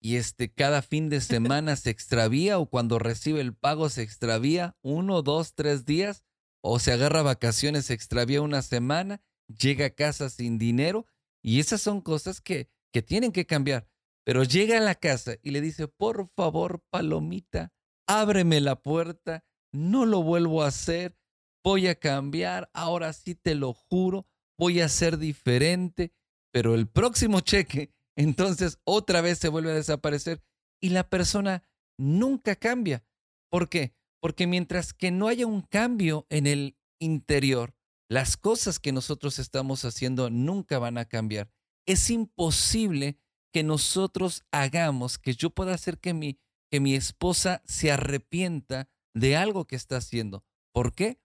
y 0.00 0.16
este 0.16 0.52
cada 0.52 0.82
fin 0.82 1.08
de 1.08 1.20
semana 1.20 1.76
se 1.76 1.90
extravía 1.90 2.58
o 2.58 2.66
cuando 2.68 2.98
recibe 2.98 3.40
el 3.40 3.54
pago 3.54 3.88
se 3.88 4.02
extravía 4.02 4.76
uno, 4.82 5.22
dos, 5.22 5.54
tres 5.54 5.84
días 5.84 6.24
o 6.62 6.78
se 6.78 6.92
agarra 6.92 7.22
vacaciones, 7.22 7.86
se 7.86 7.94
extravía 7.94 8.42
una 8.42 8.60
semana, 8.62 9.22
llega 9.46 9.86
a 9.86 9.90
casa 9.90 10.28
sin 10.30 10.58
dinero 10.58 11.06
y 11.42 11.60
esas 11.60 11.80
son 11.80 12.00
cosas 12.00 12.40
que, 12.40 12.68
que 12.92 13.02
tienen 13.02 13.30
que 13.30 13.46
cambiar. 13.46 13.88
Pero 14.24 14.42
llega 14.42 14.78
a 14.78 14.80
la 14.80 14.96
casa 14.96 15.36
y 15.42 15.52
le 15.52 15.60
dice, 15.60 15.86
por 15.86 16.28
favor, 16.34 16.82
palomita, 16.90 17.72
ábreme 18.06 18.60
la 18.60 18.76
puerta, 18.76 19.44
no 19.72 20.06
lo 20.06 20.22
vuelvo 20.22 20.62
a 20.62 20.68
hacer, 20.68 21.18
voy 21.64 21.88
a 21.88 21.96
cambiar, 21.96 22.70
ahora 22.72 23.12
sí 23.12 23.34
te 23.34 23.54
lo 23.54 23.72
juro, 23.72 24.26
voy 24.58 24.80
a 24.80 24.88
ser 24.88 25.18
diferente, 25.18 26.12
pero 26.52 26.74
el 26.74 26.88
próximo 26.88 27.40
cheque, 27.40 27.92
entonces 28.16 28.78
otra 28.84 29.20
vez 29.20 29.38
se 29.38 29.48
vuelve 29.48 29.72
a 29.72 29.74
desaparecer 29.74 30.42
y 30.80 30.90
la 30.90 31.08
persona 31.08 31.62
nunca 31.98 32.56
cambia. 32.56 33.04
¿Por 33.50 33.68
qué? 33.68 33.94
Porque 34.20 34.46
mientras 34.46 34.92
que 34.92 35.10
no 35.10 35.28
haya 35.28 35.46
un 35.46 35.62
cambio 35.62 36.26
en 36.30 36.46
el 36.46 36.76
interior, 37.00 37.74
las 38.08 38.36
cosas 38.36 38.78
que 38.78 38.92
nosotros 38.92 39.38
estamos 39.38 39.84
haciendo 39.84 40.30
nunca 40.30 40.78
van 40.78 40.98
a 40.98 41.06
cambiar. 41.06 41.50
Es 41.86 42.10
imposible 42.10 43.18
que 43.52 43.62
nosotros 43.62 44.44
hagamos, 44.52 45.18
que 45.18 45.34
yo 45.34 45.50
pueda 45.50 45.74
hacer 45.74 45.98
que 45.98 46.14
mi 46.14 46.38
que 46.76 46.80
mi 46.80 46.94
esposa 46.94 47.62
se 47.64 47.90
arrepienta 47.90 48.90
de 49.14 49.34
algo 49.34 49.64
que 49.64 49.76
está 49.76 49.96
haciendo. 49.96 50.44
¿Por 50.72 50.94
qué? 50.94 51.18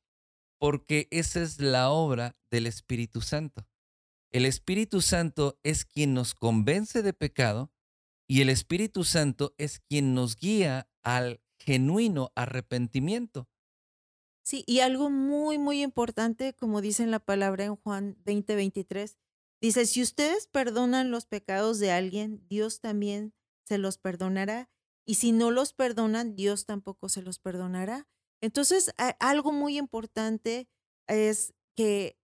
Porque 0.57 1.09
esa 1.11 1.41
es 1.41 1.59
la 1.59 1.89
obra 1.89 2.37
del 2.49 2.67
Espíritu 2.67 3.19
Santo. 3.19 3.67
El 4.29 4.45
Espíritu 4.45 5.01
Santo 5.01 5.59
es 5.61 5.83
quien 5.83 6.13
nos 6.13 6.35
convence 6.35 7.01
de 7.01 7.11
pecado 7.11 7.69
y 8.29 8.39
el 8.39 8.47
Espíritu 8.47 9.03
Santo 9.03 9.53
es 9.57 9.81
quien 9.81 10.13
nos 10.13 10.37
guía 10.37 10.89
al 11.03 11.41
genuino 11.59 12.31
arrepentimiento. 12.33 13.49
Sí, 14.43 14.63
y 14.65 14.79
algo 14.79 15.09
muy, 15.09 15.57
muy 15.57 15.83
importante, 15.83 16.53
como 16.53 16.79
dice 16.79 17.03
en 17.03 17.11
la 17.11 17.19
palabra 17.19 17.65
en 17.65 17.75
Juan 17.75 18.15
20, 18.23 18.55
23, 18.55 19.17
dice, 19.59 19.85
si 19.85 20.01
ustedes 20.01 20.47
perdonan 20.47 21.11
los 21.11 21.25
pecados 21.25 21.77
de 21.79 21.91
alguien, 21.91 22.41
Dios 22.47 22.79
también 22.79 23.33
se 23.65 23.77
los 23.77 23.97
perdonará. 23.97 24.69
Y 25.11 25.15
si 25.15 25.33
no 25.33 25.51
los 25.51 25.73
perdonan, 25.73 26.37
Dios 26.37 26.63
tampoco 26.63 27.09
se 27.09 27.21
los 27.21 27.37
perdonará. 27.37 28.07
Entonces, 28.39 28.93
algo 29.19 29.51
muy 29.51 29.77
importante 29.77 30.69
es 31.05 31.53
que 31.75 32.17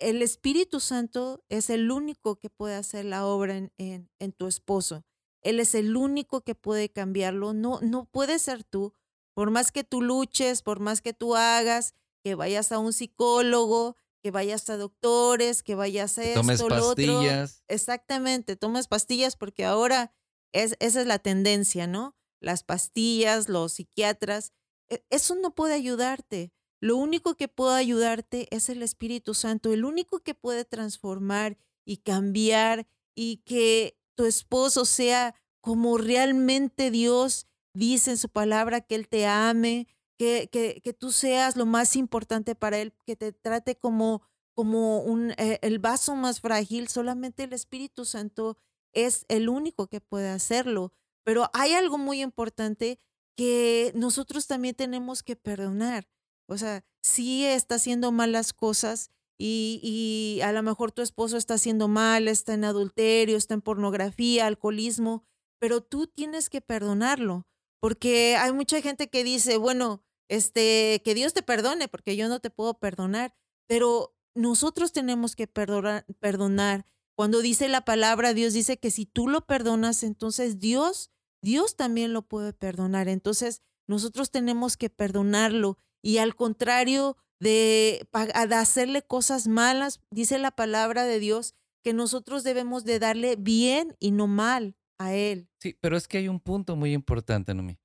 el 0.00 0.22
Espíritu 0.22 0.80
Santo 0.80 1.44
es 1.48 1.70
el 1.70 1.88
único 1.92 2.40
que 2.40 2.50
puede 2.50 2.74
hacer 2.74 3.04
la 3.04 3.24
obra 3.26 3.56
en, 3.56 4.10
en, 4.18 4.32
tu 4.32 4.48
esposo. 4.48 5.04
Él 5.40 5.60
es 5.60 5.76
el 5.76 5.96
único 5.96 6.40
que 6.40 6.56
puede 6.56 6.90
cambiarlo. 6.90 7.52
No, 7.52 7.78
no 7.80 8.06
puede 8.06 8.40
ser 8.40 8.64
tú. 8.64 8.92
Por 9.34 9.52
más 9.52 9.70
que 9.70 9.84
tú 9.84 10.02
luches, 10.02 10.62
por 10.62 10.80
más 10.80 11.00
que 11.00 11.12
tú 11.12 11.36
hagas, 11.36 11.94
que 12.24 12.34
vayas 12.34 12.72
a 12.72 12.80
un 12.80 12.92
psicólogo, 12.92 13.94
que 14.20 14.32
vayas 14.32 14.68
a 14.68 14.76
doctores, 14.76 15.62
que 15.62 15.76
vayas 15.76 16.18
a 16.18 16.24
esto, 16.24 16.40
tomes 16.40 16.60
pastillas. 16.60 17.62
Exactamente, 17.68 18.56
tomes 18.56 18.88
pastillas 18.88 19.36
porque 19.36 19.64
ahora 19.64 20.12
es, 20.50 20.74
esa 20.80 21.02
es 21.02 21.06
la 21.06 21.20
tendencia, 21.20 21.86
¿no? 21.86 22.16
Las 22.42 22.62
pastillas, 22.62 23.48
los 23.48 23.74
psiquiatras, 23.74 24.52
e, 24.88 25.04
eso 25.10 25.34
no 25.36 25.54
puede 25.54 25.74
ayudarte. 25.74 26.52
Lo 26.80 26.96
único 26.96 27.36
que 27.36 27.48
puede 27.48 27.76
ayudarte 27.76 28.48
es 28.50 28.68
el 28.68 28.82
Espíritu 28.82 29.34
Santo, 29.34 29.72
el 29.72 29.84
único 29.84 30.20
que 30.20 30.34
puede 30.34 30.64
transformar 30.64 31.56
y 31.84 31.98
cambiar 31.98 32.86
y 33.14 33.38
que 33.38 33.96
tu 34.16 34.26
esposo 34.26 34.84
sea 34.84 35.34
como 35.60 35.96
realmente 35.96 36.90
Dios 36.90 37.46
dice 37.72 38.10
en 38.10 38.18
su 38.18 38.28
palabra, 38.28 38.80
que 38.80 38.96
Él 38.96 39.08
te 39.08 39.26
ame, 39.26 39.86
que, 40.18 40.48
que, 40.52 40.80
que 40.82 40.92
tú 40.92 41.12
seas 41.12 41.56
lo 41.56 41.66
más 41.66 41.96
importante 41.96 42.54
para 42.54 42.78
Él, 42.78 42.92
que 43.06 43.16
te 43.16 43.32
trate 43.32 43.76
como, 43.76 44.22
como 44.54 45.00
un, 45.00 45.32
eh, 45.38 45.58
el 45.62 45.78
vaso 45.78 46.16
más 46.16 46.40
frágil. 46.40 46.88
Solamente 46.88 47.44
el 47.44 47.52
Espíritu 47.52 48.04
Santo 48.04 48.58
es 48.92 49.24
el 49.28 49.48
único 49.48 49.86
que 49.86 50.00
puede 50.00 50.28
hacerlo. 50.28 50.92
Pero 51.24 51.50
hay 51.52 51.72
algo 51.72 51.98
muy 51.98 52.20
importante 52.22 53.00
que 53.36 53.92
nosotros 53.94 54.46
también 54.46 54.74
tenemos 54.74 55.22
que 55.22 55.36
perdonar. 55.36 56.08
O 56.48 56.58
sea, 56.58 56.84
si 57.02 57.44
está 57.44 57.76
haciendo 57.76 58.12
malas 58.12 58.52
cosas 58.52 59.10
y, 59.38 59.80
y, 59.82 60.40
a 60.42 60.52
lo 60.52 60.62
mejor 60.62 60.92
tu 60.92 61.02
esposo 61.02 61.36
está 61.36 61.54
haciendo 61.54 61.88
mal, 61.88 62.28
está 62.28 62.54
en 62.54 62.64
adulterio, 62.64 63.36
está 63.36 63.54
en 63.54 63.62
pornografía, 63.62 64.46
alcoholismo, 64.46 65.24
pero 65.58 65.80
tú 65.80 66.06
tienes 66.06 66.50
que 66.50 66.60
perdonarlo. 66.60 67.46
Porque 67.80 68.36
hay 68.36 68.52
mucha 68.52 68.80
gente 68.80 69.08
que 69.08 69.24
dice, 69.24 69.56
bueno, 69.56 70.04
este, 70.28 71.02
que 71.04 71.14
Dios 71.14 71.34
te 71.34 71.42
perdone, 71.42 71.88
porque 71.88 72.16
yo 72.16 72.28
no 72.28 72.40
te 72.40 72.50
puedo 72.50 72.74
perdonar, 72.74 73.34
pero 73.66 74.16
nosotros 74.34 74.92
tenemos 74.92 75.36
que 75.36 75.46
perdonar, 75.46 76.06
perdonar. 76.20 76.86
Cuando 77.22 77.40
dice 77.40 77.68
la 77.68 77.84
palabra, 77.84 78.34
Dios 78.34 78.52
dice 78.52 78.78
que 78.78 78.90
si 78.90 79.06
tú 79.06 79.28
lo 79.28 79.46
perdonas, 79.46 80.02
entonces 80.02 80.58
Dios, 80.58 81.12
Dios 81.40 81.76
también 81.76 82.12
lo 82.12 82.22
puede 82.22 82.52
perdonar. 82.52 83.06
Entonces, 83.06 83.62
nosotros 83.86 84.32
tenemos 84.32 84.76
que 84.76 84.90
perdonarlo 84.90 85.78
y 86.02 86.18
al 86.18 86.34
contrario 86.34 87.16
de, 87.38 88.08
hacerle 88.12 89.02
cosas 89.02 89.46
malas, 89.46 90.00
dice 90.10 90.36
la 90.40 90.50
palabra 90.50 91.04
de 91.04 91.20
Dios 91.20 91.54
que 91.84 91.92
nosotros 91.92 92.42
debemos 92.42 92.82
de 92.82 92.98
darle 92.98 93.36
bien 93.36 93.96
y 94.00 94.10
no 94.10 94.26
mal 94.26 94.74
a 94.98 95.14
él. 95.14 95.48
Sí, 95.60 95.78
pero 95.80 95.96
es 95.96 96.08
que 96.08 96.18
hay 96.18 96.26
un 96.26 96.40
punto 96.40 96.74
muy 96.74 96.92
importante, 96.92 97.54
Nomi. 97.54 97.78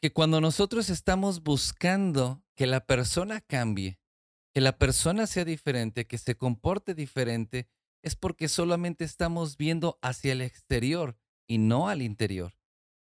Que 0.00 0.12
cuando 0.12 0.40
nosotros 0.40 0.90
estamos 0.90 1.42
buscando 1.42 2.44
que 2.54 2.68
la 2.68 2.86
persona 2.86 3.40
cambie, 3.40 3.98
que 4.52 4.60
la 4.60 4.78
persona 4.78 5.26
sea 5.26 5.44
diferente, 5.44 6.06
que 6.06 6.18
se 6.18 6.36
comporte 6.36 6.94
diferente, 6.94 7.66
es 8.04 8.16
porque 8.16 8.48
solamente 8.48 9.02
estamos 9.04 9.56
viendo 9.56 9.98
hacia 10.02 10.32
el 10.32 10.42
exterior 10.42 11.16
y 11.48 11.56
no 11.56 11.88
al 11.88 12.02
interior. 12.02 12.52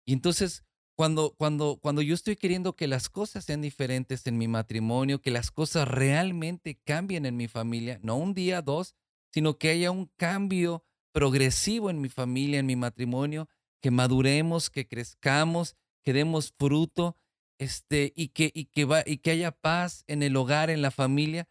Y 0.04 0.12
entonces, 0.12 0.64
cuando, 0.94 1.34
cuando, 1.34 1.78
cuando 1.80 2.02
yo 2.02 2.14
estoy 2.14 2.36
queriendo 2.36 2.76
que 2.76 2.86
las 2.86 3.08
cosas 3.08 3.46
sean 3.46 3.62
diferentes 3.62 4.26
en 4.26 4.36
mi 4.36 4.48
matrimonio, 4.48 5.22
que 5.22 5.30
las 5.30 5.50
cosas 5.50 5.88
realmente 5.88 6.78
cambien 6.84 7.24
en 7.24 7.38
mi 7.38 7.48
familia, 7.48 7.98
no 8.02 8.16
un 8.16 8.34
día, 8.34 8.60
dos, 8.60 8.94
sino 9.32 9.56
que 9.56 9.70
haya 9.70 9.90
un 9.90 10.12
cambio 10.18 10.84
progresivo 11.12 11.88
en 11.88 12.02
mi 12.02 12.10
familia, 12.10 12.60
en 12.60 12.66
mi 12.66 12.76
matrimonio, 12.76 13.48
que 13.80 13.90
maduremos, 13.90 14.68
que 14.68 14.86
crezcamos, 14.86 15.74
que 16.04 16.12
demos 16.12 16.52
fruto, 16.58 17.16
este, 17.58 18.12
y 18.14 18.28
que, 18.28 18.50
y 18.54 18.66
que, 18.66 18.84
va, 18.84 19.02
y 19.06 19.18
que 19.18 19.30
haya 19.30 19.52
paz 19.52 20.04
en 20.06 20.22
el 20.22 20.36
hogar, 20.36 20.68
en 20.68 20.82
la 20.82 20.90
familia. 20.90 21.48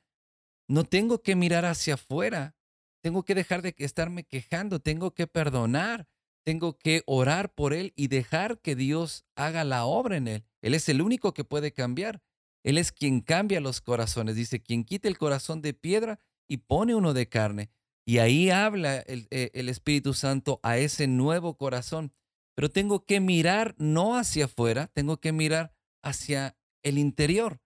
No 0.68 0.84
tengo 0.84 1.24
que 1.24 1.36
mirar 1.36 1.66
hacia 1.66 1.96
afuera, 1.96 2.56
tengo 3.02 3.24
que 3.24 3.36
dejar 3.36 3.62
de 3.62 3.76
estarme 3.78 4.24
quejando, 4.24 4.80
tengo 4.80 5.14
que 5.14 5.28
perdonar, 5.28 6.08
tengo 6.44 6.78
que 6.78 7.04
orar 7.06 7.54
por 7.54 7.74
él 7.74 7.94
y 7.96 8.08
dejar 8.08 8.60
que 8.62 8.76
Dios 8.76 9.26
haga 9.36 9.64
la 9.64 9.86
obra 9.86 10.18
en 10.18 10.28
él. 10.28 10.46
Él 10.62 10.74
es 10.74 10.90
el 10.90 11.02
único 11.02 11.34
que 11.34 11.44
puede 11.44 11.72
cambiar. 11.72 12.22
Él 12.64 12.78
es 12.78 12.92
quien 12.92 13.22
cambia 13.22 13.60
los 13.60 13.82
corazones. 13.82 14.36
Dice, 14.36 14.62
quien 14.62 14.84
quita 14.84 15.08
el 15.08 15.18
corazón 15.18 15.62
de 15.62 15.74
piedra 15.74 16.20
y 16.48 16.58
pone 16.58 16.96
uno 16.96 17.14
de 17.14 17.28
carne. 17.28 17.72
Y 18.06 18.20
ahí 18.20 18.50
habla 18.50 19.00
el, 19.00 19.28
eh, 19.32 19.52
el, 19.54 19.70
Espíritu 19.70 20.14
Santo 20.14 20.60
a 20.64 20.78
ese 20.78 21.08
nuevo 21.08 21.58
corazón. 21.58 22.14
Pero 22.56 22.70
tengo 22.70 23.06
que 23.06 23.20
mirar 23.20 23.76
no 23.78 24.18
hacia 24.18 24.46
afuera, 24.46 24.88
tengo 24.88 25.20
que 25.20 25.32
mirar 25.32 25.74
hacia 26.04 26.58
el 26.84 26.98
interior. 26.98 27.62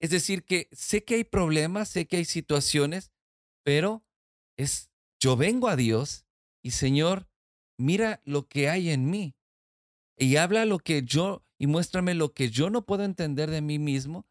Es 0.00 0.10
decir, 0.10 0.44
que 0.44 0.68
sé 0.72 1.04
que 1.04 1.16
hay 1.16 1.24
problemas, 1.24 1.88
sé 1.88 2.06
que 2.06 2.18
hay 2.18 2.24
situaciones, 2.24 3.12
pero 3.64 4.04
es, 4.58 4.90
yo 5.18 5.36
vengo 5.36 5.68
a 5.68 5.76
Dios 5.76 6.26
y 6.62 6.72
Señor, 6.72 7.26
mira 7.78 8.20
lo 8.24 8.46
que 8.46 8.68
hay 8.68 8.90
en 8.90 9.08
mí. 9.08 9.34
Y 10.18 10.36
habla 10.36 10.66
lo 10.66 10.80
que 10.80 11.02
yo, 11.02 11.46
y 11.58 11.66
muéstrame 11.66 12.12
lo 12.14 12.34
que 12.34 12.50
yo 12.50 12.68
no 12.68 12.84
puedo 12.84 13.04
entender 13.04 13.50
de 13.50 13.62
mí 13.62 13.78
mismo 13.78 14.26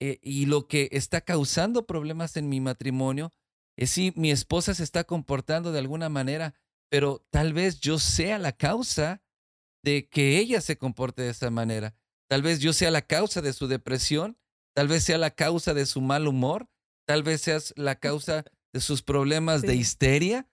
eh, 0.00 0.18
y 0.22 0.46
lo 0.46 0.66
que 0.66 0.88
está 0.92 1.20
causando 1.20 1.86
problemas 1.86 2.36
en 2.36 2.48
mi 2.48 2.60
matrimonio 2.60 3.32
es 3.76 3.90
si 3.90 4.12
mi 4.16 4.30
esposa 4.30 4.74
se 4.74 4.82
está 4.82 5.04
comportando 5.04 5.70
de 5.70 5.78
alguna 5.78 6.08
manera, 6.08 6.54
pero 6.90 7.24
tal 7.30 7.52
vez 7.52 7.80
yo 7.80 7.98
sea 7.98 8.38
la 8.38 8.52
causa 8.52 9.22
de 9.84 10.08
que 10.08 10.38
ella 10.38 10.60
se 10.60 10.76
comporte 10.76 11.22
de 11.22 11.30
esa 11.30 11.50
manera. 11.50 11.94
Tal 12.28 12.42
vez 12.42 12.58
yo 12.58 12.72
sea 12.72 12.90
la 12.90 13.02
causa 13.02 13.40
de 13.40 13.52
su 13.52 13.68
depresión, 13.68 14.36
tal 14.74 14.88
vez 14.88 15.04
sea 15.04 15.18
la 15.18 15.30
causa 15.30 15.74
de 15.74 15.86
su 15.86 16.00
mal 16.00 16.26
humor, 16.26 16.68
tal 17.06 17.22
vez 17.22 17.42
sea 17.42 17.58
la 17.76 17.94
causa 18.00 18.44
de 18.72 18.80
sus 18.80 19.02
problemas 19.02 19.62
de 19.62 19.76
histeria. 19.76 20.48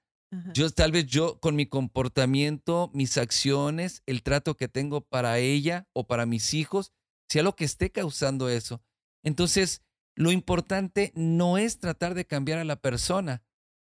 Yo 0.53 0.69
tal 0.69 0.91
vez 0.91 1.05
yo 1.05 1.39
con 1.39 1.55
mi 1.55 1.65
comportamiento, 1.65 2.91
mis 2.93 3.17
acciones, 3.17 4.03
el 4.05 4.21
trato 4.21 4.57
que 4.57 4.67
tengo 4.67 4.99
para 4.99 5.39
ella 5.39 5.87
o 5.93 6.07
para 6.07 6.25
mis 6.25 6.53
hijos, 6.53 6.91
sea 7.29 7.41
lo 7.41 7.55
que 7.55 7.63
esté 7.63 7.89
causando 7.89 8.49
eso. 8.49 8.81
Entonces, 9.23 9.81
lo 10.15 10.31
importante 10.31 11.13
no 11.15 11.57
es 11.57 11.79
tratar 11.79 12.15
de 12.15 12.25
cambiar 12.25 12.59
a 12.59 12.65
la 12.65 12.75
persona, 12.75 13.43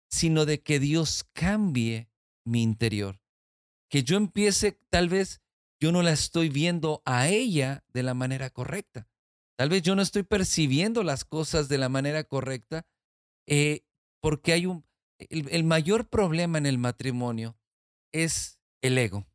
sino 0.09 0.45
de 0.45 0.61
que 0.61 0.79
Dios 0.79 1.25
cambie 1.31 2.09
mi 2.45 2.63
interior. 2.63 3.21
Que 3.89 4.03
yo 4.03 4.17
empiece, 4.17 4.77
tal 4.89 5.07
vez 5.07 5.41
yo 5.79 5.91
no 5.91 6.01
la 6.01 6.11
estoy 6.11 6.49
viendo 6.49 7.01
a 7.05 7.29
ella 7.29 7.83
de 7.93 8.03
la 8.03 8.13
manera 8.13 8.49
correcta. 8.49 9.07
Tal 9.57 9.69
vez 9.69 9.83
yo 9.83 9.95
no 9.95 10.01
estoy 10.01 10.23
percibiendo 10.23 11.03
las 11.03 11.25
cosas 11.25 11.69
de 11.69 11.77
la 11.77 11.89
manera 11.89 12.23
correcta 12.23 12.85
eh, 13.47 13.83
porque 14.21 14.53
hay 14.53 14.65
un... 14.65 14.85
el 15.19 15.63
mayor 15.63 16.09
problema 16.09 16.57
en 16.57 16.65
el 16.65 16.77
matrimonio 16.77 17.57
es 18.11 18.59
el 18.81 18.97
ego, 18.97 19.27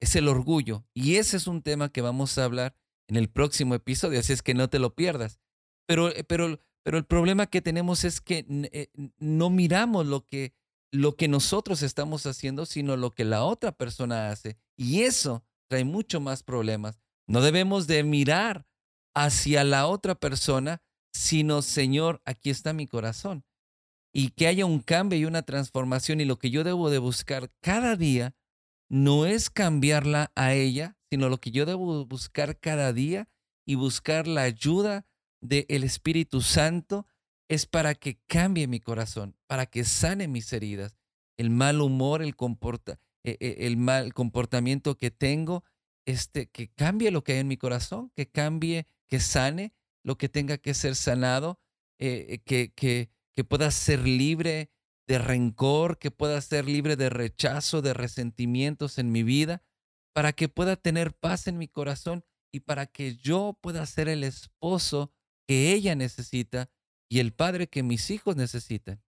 es 0.00 0.16
el 0.16 0.28
orgullo. 0.28 0.86
Y 0.94 1.16
ese 1.16 1.36
es 1.36 1.46
un 1.46 1.62
tema 1.62 1.90
que 1.90 2.00
vamos 2.00 2.36
a 2.38 2.44
hablar 2.44 2.76
en 3.08 3.16
el 3.16 3.28
próximo 3.28 3.74
episodio, 3.74 4.20
así 4.20 4.32
es 4.32 4.42
que 4.42 4.54
no 4.54 4.68
te 4.68 4.78
lo 4.78 4.94
pierdas. 4.94 5.40
Pero, 5.86 6.08
eh, 6.08 6.24
pero, 6.24 6.60
pero 6.82 6.98
el 6.98 7.04
problema 7.04 7.46
que 7.46 7.62
tenemos 7.62 8.04
es 8.04 8.20
que 8.20 8.46
eh, 8.48 8.88
no 9.18 9.50
miramos 9.50 10.06
lo 10.06 10.26
que, 10.26 10.54
lo 10.92 11.16
que 11.16 11.28
nosotros 11.28 11.82
estamos 11.82 12.26
haciendo, 12.26 12.66
sino 12.66 12.96
lo 12.96 13.14
que 13.14 13.24
la 13.24 13.44
otra 13.44 13.72
persona 13.72 14.30
hace. 14.30 14.56
Y 14.76 15.02
eso 15.02 15.44
trae 15.68 15.84
mucho 15.84 16.20
más 16.20 16.42
problemas. 16.42 17.00
No 17.26 17.40
debemos 17.40 17.86
de 17.86 18.02
mirar 18.04 18.66
hacia 19.14 19.64
la 19.64 19.86
otra 19.86 20.14
persona, 20.14 20.82
sino, 21.12 21.62
Señor, 21.62 22.20
aquí 22.24 22.50
está 22.50 22.72
mi 22.72 22.86
corazón. 22.86 23.44
Y 24.14 24.30
que 24.30 24.46
haya 24.46 24.64
un 24.64 24.78
cambio 24.78 25.18
y 25.18 25.24
una 25.24 25.42
transformación. 25.42 26.20
Y 26.20 26.24
lo 26.24 26.38
que 26.38 26.50
yo 26.50 26.64
debo 26.64 26.88
de 26.88 26.98
buscar 26.98 27.50
cada 27.60 27.96
día 27.96 28.34
no 28.88 29.26
es 29.26 29.50
cambiarla 29.50 30.30
a 30.36 30.54
ella, 30.54 30.96
sino 31.10 31.28
lo 31.28 31.38
que 31.38 31.50
yo 31.50 31.66
debo 31.66 32.06
buscar 32.06 32.58
cada 32.58 32.92
día 32.92 33.28
y 33.66 33.74
buscar 33.74 34.26
la 34.26 34.42
ayuda 34.42 35.06
del 35.40 35.84
Espíritu 35.84 36.40
Santo 36.40 37.06
es 37.48 37.66
para 37.66 37.94
que 37.94 38.18
cambie 38.26 38.66
mi 38.66 38.80
corazón, 38.80 39.36
para 39.46 39.66
que 39.66 39.84
sane 39.84 40.28
mis 40.28 40.52
heridas, 40.52 40.96
el 41.36 41.50
mal 41.50 41.80
humor, 41.80 42.22
el, 42.22 42.36
comporta, 42.36 42.98
e, 43.22 43.36
e, 43.40 43.66
el 43.66 43.76
mal 43.76 44.14
comportamiento 44.14 44.96
que 44.96 45.10
tengo, 45.10 45.64
este, 46.06 46.46
que 46.46 46.68
cambie 46.68 47.10
lo 47.10 47.24
que 47.24 47.32
hay 47.32 47.38
en 47.40 47.48
mi 47.48 47.56
corazón, 47.56 48.10
que 48.14 48.28
cambie, 48.28 48.86
que 49.08 49.20
sane 49.20 49.72
lo 50.02 50.16
que 50.16 50.28
tenga 50.28 50.58
que 50.58 50.74
ser 50.74 50.96
sanado, 50.96 51.60
eh, 51.98 52.26
eh, 52.28 52.38
que, 52.38 52.72
que, 52.72 53.10
que 53.34 53.44
pueda 53.44 53.70
ser 53.70 54.00
libre 54.00 54.70
de 55.06 55.18
rencor, 55.18 55.98
que 55.98 56.10
pueda 56.10 56.40
ser 56.40 56.66
libre 56.66 56.96
de 56.96 57.10
rechazo, 57.10 57.82
de 57.82 57.94
resentimientos 57.94 58.98
en 58.98 59.12
mi 59.12 59.22
vida, 59.22 59.62
para 60.14 60.32
que 60.32 60.48
pueda 60.48 60.76
tener 60.76 61.12
paz 61.12 61.46
en 61.46 61.58
mi 61.58 61.68
corazón 61.68 62.24
y 62.52 62.60
para 62.60 62.86
que 62.86 63.16
yo 63.16 63.58
pueda 63.60 63.84
ser 63.84 64.08
el 64.08 64.24
esposo 64.24 65.12
que 65.46 65.72
ella 65.72 65.94
necesita 65.94 66.70
y 67.08 67.18
el 67.18 67.32
padre 67.32 67.68
que 67.68 67.82
mis 67.82 68.10
hijos 68.10 68.36
necesitan. 68.36 69.02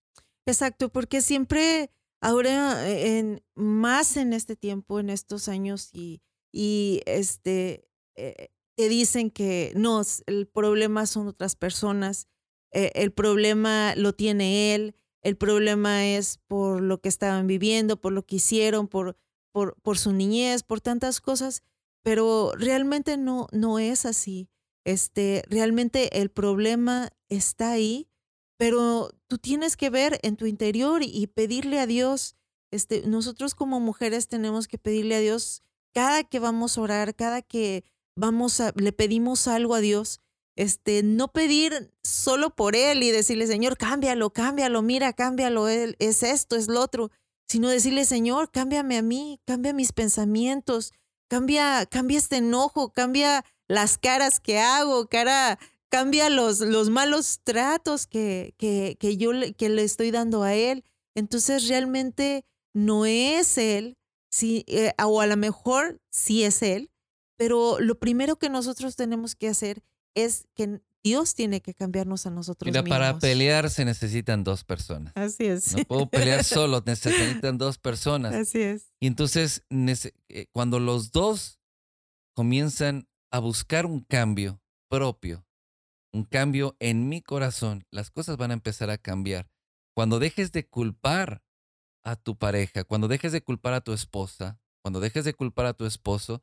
Exacto, 0.46 0.90
porque 0.90 1.22
siempre 1.22 1.90
ahora 2.20 2.88
eh, 2.88 3.18
en 3.18 3.44
más 3.54 4.16
en 4.16 4.32
este 4.32 4.56
tiempo, 4.56 5.00
en 5.00 5.10
estos 5.10 5.48
años 5.48 5.90
y, 5.92 6.22
y 6.52 7.02
este 7.06 7.88
eh, 8.16 8.48
te 8.76 8.88
dicen 8.88 9.30
que 9.30 9.72
no, 9.74 10.02
el 10.26 10.46
problema 10.46 11.06
son 11.06 11.28
otras 11.28 11.56
personas, 11.56 12.28
eh, 12.76 12.92
el 12.94 13.10
problema 13.10 13.94
lo 13.96 14.12
tiene 14.12 14.74
él, 14.74 14.94
el 15.22 15.38
problema 15.38 16.06
es 16.06 16.40
por 16.46 16.82
lo 16.82 17.00
que 17.00 17.08
estaban 17.08 17.46
viviendo, 17.46 17.98
por 17.98 18.12
lo 18.12 18.26
que 18.26 18.36
hicieron, 18.36 18.86
por, 18.86 19.16
por, 19.50 19.80
por 19.80 19.96
su 19.96 20.12
niñez, 20.12 20.62
por 20.62 20.82
tantas 20.82 21.22
cosas, 21.22 21.62
pero 22.02 22.52
realmente 22.54 23.16
no, 23.16 23.46
no 23.50 23.78
es 23.78 24.04
así. 24.04 24.50
Este, 24.84 25.42
realmente 25.48 26.20
el 26.20 26.28
problema 26.28 27.08
está 27.30 27.70
ahí, 27.70 28.10
pero 28.58 29.08
tú 29.26 29.38
tienes 29.38 29.78
que 29.78 29.88
ver 29.88 30.20
en 30.22 30.36
tu 30.36 30.44
interior 30.44 31.00
y 31.02 31.28
pedirle 31.28 31.80
a 31.80 31.86
Dios. 31.86 32.36
Este, 32.70 33.06
nosotros 33.06 33.54
como 33.54 33.80
mujeres 33.80 34.28
tenemos 34.28 34.68
que 34.68 34.76
pedirle 34.76 35.14
a 35.14 35.20
Dios 35.20 35.62
cada 35.94 36.24
que 36.24 36.40
vamos 36.40 36.76
a 36.76 36.82
orar, 36.82 37.14
cada 37.14 37.40
que 37.40 37.84
vamos 38.16 38.60
a, 38.60 38.74
le 38.76 38.92
pedimos 38.92 39.48
algo 39.48 39.74
a 39.74 39.80
Dios, 39.80 40.20
este, 40.56 41.02
no 41.02 41.28
pedir 41.28 41.92
solo 42.02 42.50
por 42.50 42.74
Él 42.74 43.02
y 43.02 43.10
decirle, 43.10 43.46
Señor, 43.46 43.76
cámbialo, 43.76 44.30
cámbialo, 44.30 44.82
mira, 44.82 45.12
cámbialo, 45.12 45.68
es 45.68 46.22
esto, 46.22 46.56
es 46.56 46.68
lo 46.68 46.80
otro, 46.80 47.10
sino 47.46 47.68
decirle, 47.68 48.04
Señor, 48.04 48.50
cámbiame 48.50 48.96
a 48.96 49.02
mí, 49.02 49.40
cambia 49.46 49.72
mis 49.72 49.92
pensamientos, 49.92 50.92
cambia, 51.28 51.86
cambia 51.86 52.18
este 52.18 52.38
enojo, 52.38 52.92
cambia 52.92 53.44
las 53.68 53.98
caras 53.98 54.40
que 54.40 54.58
hago, 54.58 55.08
cara, 55.08 55.58
cambia 55.90 56.30
los, 56.30 56.60
los 56.60 56.90
malos 56.90 57.40
tratos 57.44 58.06
que, 58.06 58.54
que, 58.58 58.96
que 58.98 59.16
yo 59.16 59.32
le, 59.32 59.52
que 59.52 59.68
le 59.68 59.84
estoy 59.84 60.10
dando 60.10 60.42
a 60.42 60.54
él. 60.54 60.84
Entonces 61.14 61.68
realmente 61.68 62.44
no 62.74 63.06
es 63.06 63.58
él, 63.58 63.96
sí, 64.30 64.64
eh, 64.68 64.92
o 65.02 65.20
a 65.20 65.26
lo 65.26 65.36
mejor 65.36 66.00
sí 66.10 66.44
es 66.44 66.62
él, 66.62 66.90
pero 67.36 67.78
lo 67.80 67.98
primero 67.98 68.36
que 68.36 68.50
nosotros 68.50 68.96
tenemos 68.96 69.34
que 69.34 69.48
hacer 69.48 69.82
es 70.16 70.48
que 70.54 70.80
Dios 71.04 71.36
tiene 71.36 71.60
que 71.60 71.72
cambiarnos 71.72 72.26
a 72.26 72.30
nosotros 72.30 72.66
Mira, 72.66 72.82
mismos. 72.82 72.98
para 72.98 73.18
pelear 73.20 73.70
se 73.70 73.84
necesitan 73.84 74.42
dos 74.42 74.64
personas. 74.64 75.12
Así 75.14 75.46
es. 75.46 75.76
No 75.76 75.84
puedo 75.84 76.10
pelear 76.10 76.42
solo, 76.44 76.82
necesitan 76.84 77.58
dos 77.58 77.78
personas. 77.78 78.34
Así 78.34 78.60
es. 78.60 78.92
Y 78.98 79.06
entonces, 79.06 79.64
eh, 79.70 80.46
cuando 80.50 80.80
los 80.80 81.12
dos 81.12 81.60
comienzan 82.34 83.08
a 83.30 83.38
buscar 83.38 83.86
un 83.86 84.00
cambio 84.00 84.60
propio, 84.88 85.46
un 86.12 86.24
cambio 86.24 86.76
en 86.80 87.08
mi 87.08 87.22
corazón, 87.22 87.84
las 87.92 88.10
cosas 88.10 88.36
van 88.36 88.50
a 88.50 88.54
empezar 88.54 88.90
a 88.90 88.98
cambiar. 88.98 89.48
Cuando 89.94 90.18
dejes 90.18 90.50
de 90.50 90.66
culpar 90.66 91.44
a 92.02 92.16
tu 92.16 92.36
pareja, 92.36 92.82
cuando 92.82 93.06
dejes 93.06 93.30
de 93.30 93.42
culpar 93.42 93.74
a 93.74 93.80
tu 93.80 93.92
esposa, 93.92 94.58
cuando 94.82 94.98
dejes 94.98 95.24
de 95.24 95.34
culpar 95.34 95.66
a 95.66 95.74
tu 95.74 95.86
esposo 95.86 96.42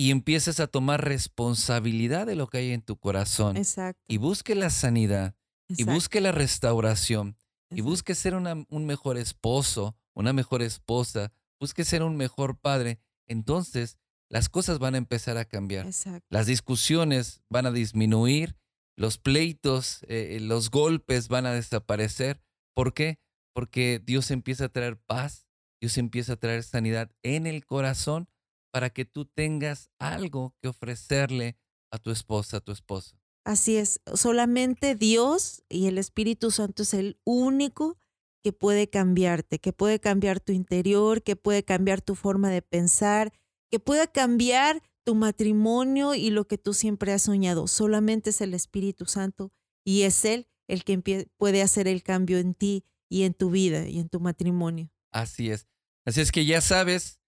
y 0.00 0.10
empieces 0.10 0.60
a 0.60 0.66
tomar 0.66 1.04
responsabilidad 1.04 2.26
de 2.26 2.34
lo 2.36 2.46
que 2.48 2.58
hay 2.58 2.70
en 2.72 2.82
tu 2.82 2.96
corazón 2.96 3.56
Exacto. 3.56 4.00
y 4.08 4.16
busque 4.16 4.54
la 4.54 4.70
sanidad 4.70 5.34
y 5.68 5.74
exacto, 5.74 5.92
busque 5.92 6.20
la 6.20 6.32
restauración 6.32 7.36
y 7.70 7.82
busque 7.82 8.14
ser 8.14 8.34
una- 8.34 8.64
un 8.68 8.86
mejor 8.86 9.16
esposo, 9.18 9.96
una 10.14 10.32
mejor 10.32 10.62
esposa, 10.62 11.32
busque 11.60 11.84
ser 11.84 12.02
un 12.02 12.16
mejor 12.16 12.58
padre, 12.58 12.98
entonces 13.28 13.98
las 14.30 14.48
cosas 14.48 14.78
van 14.78 14.94
a 14.94 14.98
empezar 14.98 15.36
a 15.36 15.44
cambiar. 15.44 15.86
Exacto. 15.86 16.26
Las 16.30 16.46
discusiones 16.46 17.42
van 17.50 17.66
a 17.66 17.70
disminuir, 17.72 18.56
los 18.96 19.18
pleitos, 19.18 20.00
eh, 20.08 20.38
los 20.40 20.70
golpes 20.70 21.28
van 21.28 21.46
a 21.46 21.52
desaparecer. 21.52 22.40
¿Por 22.74 22.94
qué? 22.94 23.18
Porque 23.54 24.00
Dios 24.04 24.30
empieza 24.30 24.66
a 24.66 24.68
traer 24.68 24.98
paz, 24.98 25.46
Dios 25.80 25.98
empieza 25.98 26.34
a 26.34 26.36
traer 26.36 26.62
sanidad 26.62 27.10
en 27.22 27.46
el 27.46 27.64
corazón 27.66 28.28
para 28.70 28.90
que 28.90 29.04
tú 29.04 29.24
tengas 29.24 29.90
algo 29.98 30.54
que 30.60 30.68
ofrecerle 30.68 31.56
a 31.90 31.98
tu 31.98 32.10
esposa, 32.10 32.58
a 32.58 32.60
tu 32.60 32.72
esposo. 32.72 33.16
Así 33.44 33.76
es. 33.76 34.00
Solamente 34.14 34.94
Dios 34.94 35.62
y 35.68 35.86
el 35.86 35.98
Espíritu 35.98 36.50
Santo 36.50 36.82
es 36.82 36.94
el 36.94 37.18
único 37.24 37.98
que 38.42 38.52
puede 38.52 38.88
cambiarte, 38.88 39.58
que 39.58 39.72
puede 39.72 40.00
cambiar 40.00 40.40
tu 40.40 40.52
interior, 40.52 41.22
que 41.22 41.36
puede 41.36 41.64
cambiar 41.64 42.00
tu 42.00 42.14
forma 42.14 42.50
de 42.50 42.62
pensar, 42.62 43.32
que 43.70 43.80
puede 43.80 44.08
cambiar 44.08 44.82
tu 45.04 45.14
matrimonio 45.14 46.14
y 46.14 46.30
lo 46.30 46.46
que 46.46 46.58
tú 46.58 46.74
siempre 46.74 47.12
has 47.12 47.22
soñado. 47.22 47.66
Solamente 47.66 48.30
es 48.30 48.40
el 48.40 48.54
Espíritu 48.54 49.06
Santo 49.06 49.52
y 49.84 50.02
es 50.02 50.24
Él 50.24 50.46
el 50.68 50.84
que 50.84 51.28
puede 51.36 51.62
hacer 51.62 51.88
el 51.88 52.02
cambio 52.02 52.38
en 52.38 52.54
ti 52.54 52.84
y 53.08 53.24
en 53.24 53.34
tu 53.34 53.50
vida 53.50 53.88
y 53.88 53.98
en 53.98 54.08
tu 54.08 54.20
matrimonio. 54.20 54.90
Así 55.12 55.50
es. 55.50 55.66
Así 56.06 56.20
es 56.20 56.32
que 56.32 56.46
ya 56.46 56.60
sabes, 56.60 57.19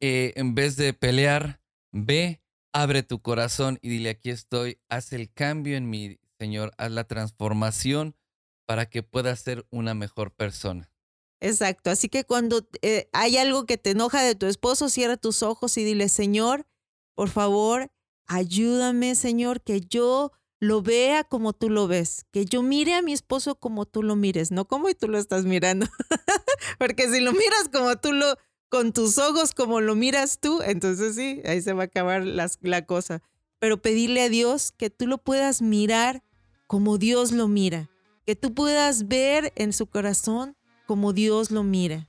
eh, 0.00 0.32
en 0.36 0.54
vez 0.54 0.76
de 0.76 0.92
pelear, 0.92 1.60
ve, 1.92 2.42
abre 2.72 3.02
tu 3.02 3.20
corazón 3.20 3.78
y 3.82 3.88
dile, 3.88 4.10
aquí 4.10 4.30
estoy, 4.30 4.80
haz 4.88 5.12
el 5.12 5.32
cambio 5.32 5.76
en 5.76 5.88
mí, 5.90 6.18
Señor, 6.38 6.72
haz 6.78 6.90
la 6.90 7.04
transformación 7.04 8.16
para 8.66 8.86
que 8.86 9.02
puedas 9.02 9.40
ser 9.40 9.66
una 9.70 9.94
mejor 9.94 10.32
persona. 10.32 10.90
Exacto. 11.40 11.90
Así 11.90 12.08
que 12.08 12.24
cuando 12.24 12.68
eh, 12.82 13.08
hay 13.12 13.36
algo 13.36 13.66
que 13.66 13.76
te 13.76 13.90
enoja 13.90 14.22
de 14.22 14.34
tu 14.34 14.46
esposo, 14.46 14.88
cierra 14.88 15.16
tus 15.16 15.42
ojos 15.42 15.76
y 15.76 15.84
dile, 15.84 16.08
Señor, 16.08 16.66
por 17.14 17.28
favor, 17.28 17.90
ayúdame, 18.26 19.14
Señor, 19.14 19.60
que 19.60 19.80
yo 19.80 20.32
lo 20.60 20.80
vea 20.80 21.24
como 21.24 21.52
tú 21.52 21.68
lo 21.68 21.88
ves, 21.88 22.24
que 22.30 22.44
yo 22.44 22.62
mire 22.62 22.94
a 22.94 23.02
mi 23.02 23.12
esposo 23.12 23.56
como 23.56 23.84
tú 23.84 24.04
lo 24.04 24.14
mires, 24.14 24.52
no 24.52 24.68
como 24.68 24.94
tú 24.94 25.08
lo 25.08 25.18
estás 25.18 25.44
mirando. 25.44 25.86
Porque 26.78 27.08
si 27.08 27.20
lo 27.20 27.32
miras 27.32 27.68
como 27.72 27.96
tú 27.96 28.12
lo, 28.12 28.36
con 28.72 28.94
tus 28.94 29.18
ojos 29.18 29.52
como 29.52 29.82
lo 29.82 29.94
miras 29.94 30.38
tú, 30.40 30.62
entonces 30.62 31.14
sí, 31.14 31.42
ahí 31.44 31.60
se 31.60 31.74
va 31.74 31.82
a 31.82 31.86
acabar 31.86 32.24
la 32.24 32.86
cosa. 32.86 33.20
Pero 33.58 33.82
pedirle 33.82 34.22
a 34.22 34.30
Dios 34.30 34.72
que 34.74 34.88
tú 34.88 35.06
lo 35.06 35.18
puedas 35.18 35.60
mirar 35.60 36.22
como 36.66 36.96
Dios 36.96 37.32
lo 37.32 37.48
mira, 37.48 37.90
que 38.24 38.34
tú 38.34 38.54
puedas 38.54 39.08
ver 39.08 39.52
en 39.56 39.74
su 39.74 39.84
corazón 39.88 40.56
como 40.86 41.12
Dios 41.12 41.50
lo 41.50 41.64
mira. 41.64 42.08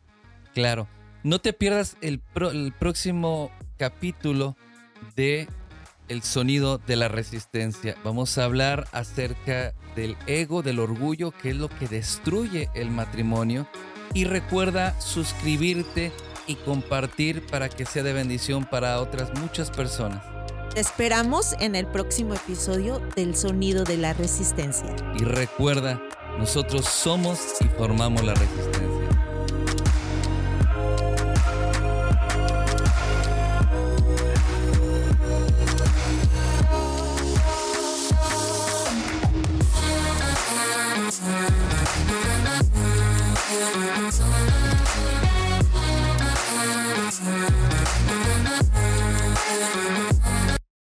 Claro, 0.53 0.87
no 1.23 1.41
te 1.41 1.51
pierdas 1.51 1.97
el, 1.99 2.21
pro- 2.21 2.51
el 2.51 2.71
próximo 2.71 3.51
capítulo 3.77 4.55
de 5.17 5.49
El 6.07 6.23
sonido 6.23 6.77
de 6.77 6.95
la 6.95 7.09
resistencia. 7.09 7.97
Vamos 8.05 8.37
a 8.37 8.45
hablar 8.45 8.87
acerca 8.93 9.73
del 9.97 10.15
ego, 10.27 10.63
del 10.63 10.79
orgullo, 10.79 11.31
que 11.31 11.49
es 11.49 11.57
lo 11.57 11.67
que 11.67 11.89
destruye 11.89 12.69
el 12.73 12.89
matrimonio. 12.89 13.67
Y 14.13 14.23
recuerda 14.25 14.99
suscribirte 15.01 16.13
y 16.47 16.55
compartir 16.55 17.45
para 17.47 17.69
que 17.69 17.85
sea 17.85 18.03
de 18.03 18.13
bendición 18.13 18.65
para 18.65 18.99
otras 18.99 19.31
muchas 19.39 19.71
personas. 19.71 20.23
Te 20.73 20.79
esperamos 20.79 21.53
en 21.59 21.75
el 21.75 21.85
próximo 21.85 22.33
episodio 22.33 22.99
del 23.15 23.35
Sonido 23.35 23.83
de 23.83 23.97
la 23.97 24.13
Resistencia. 24.13 24.95
Y 25.19 25.23
recuerda, 25.23 26.01
nosotros 26.39 26.85
somos 26.85 27.39
y 27.61 27.65
formamos 27.77 28.23
la 28.23 28.33
resistencia. 28.33 28.93
Thank 49.63 50.07
you. 50.07 50.12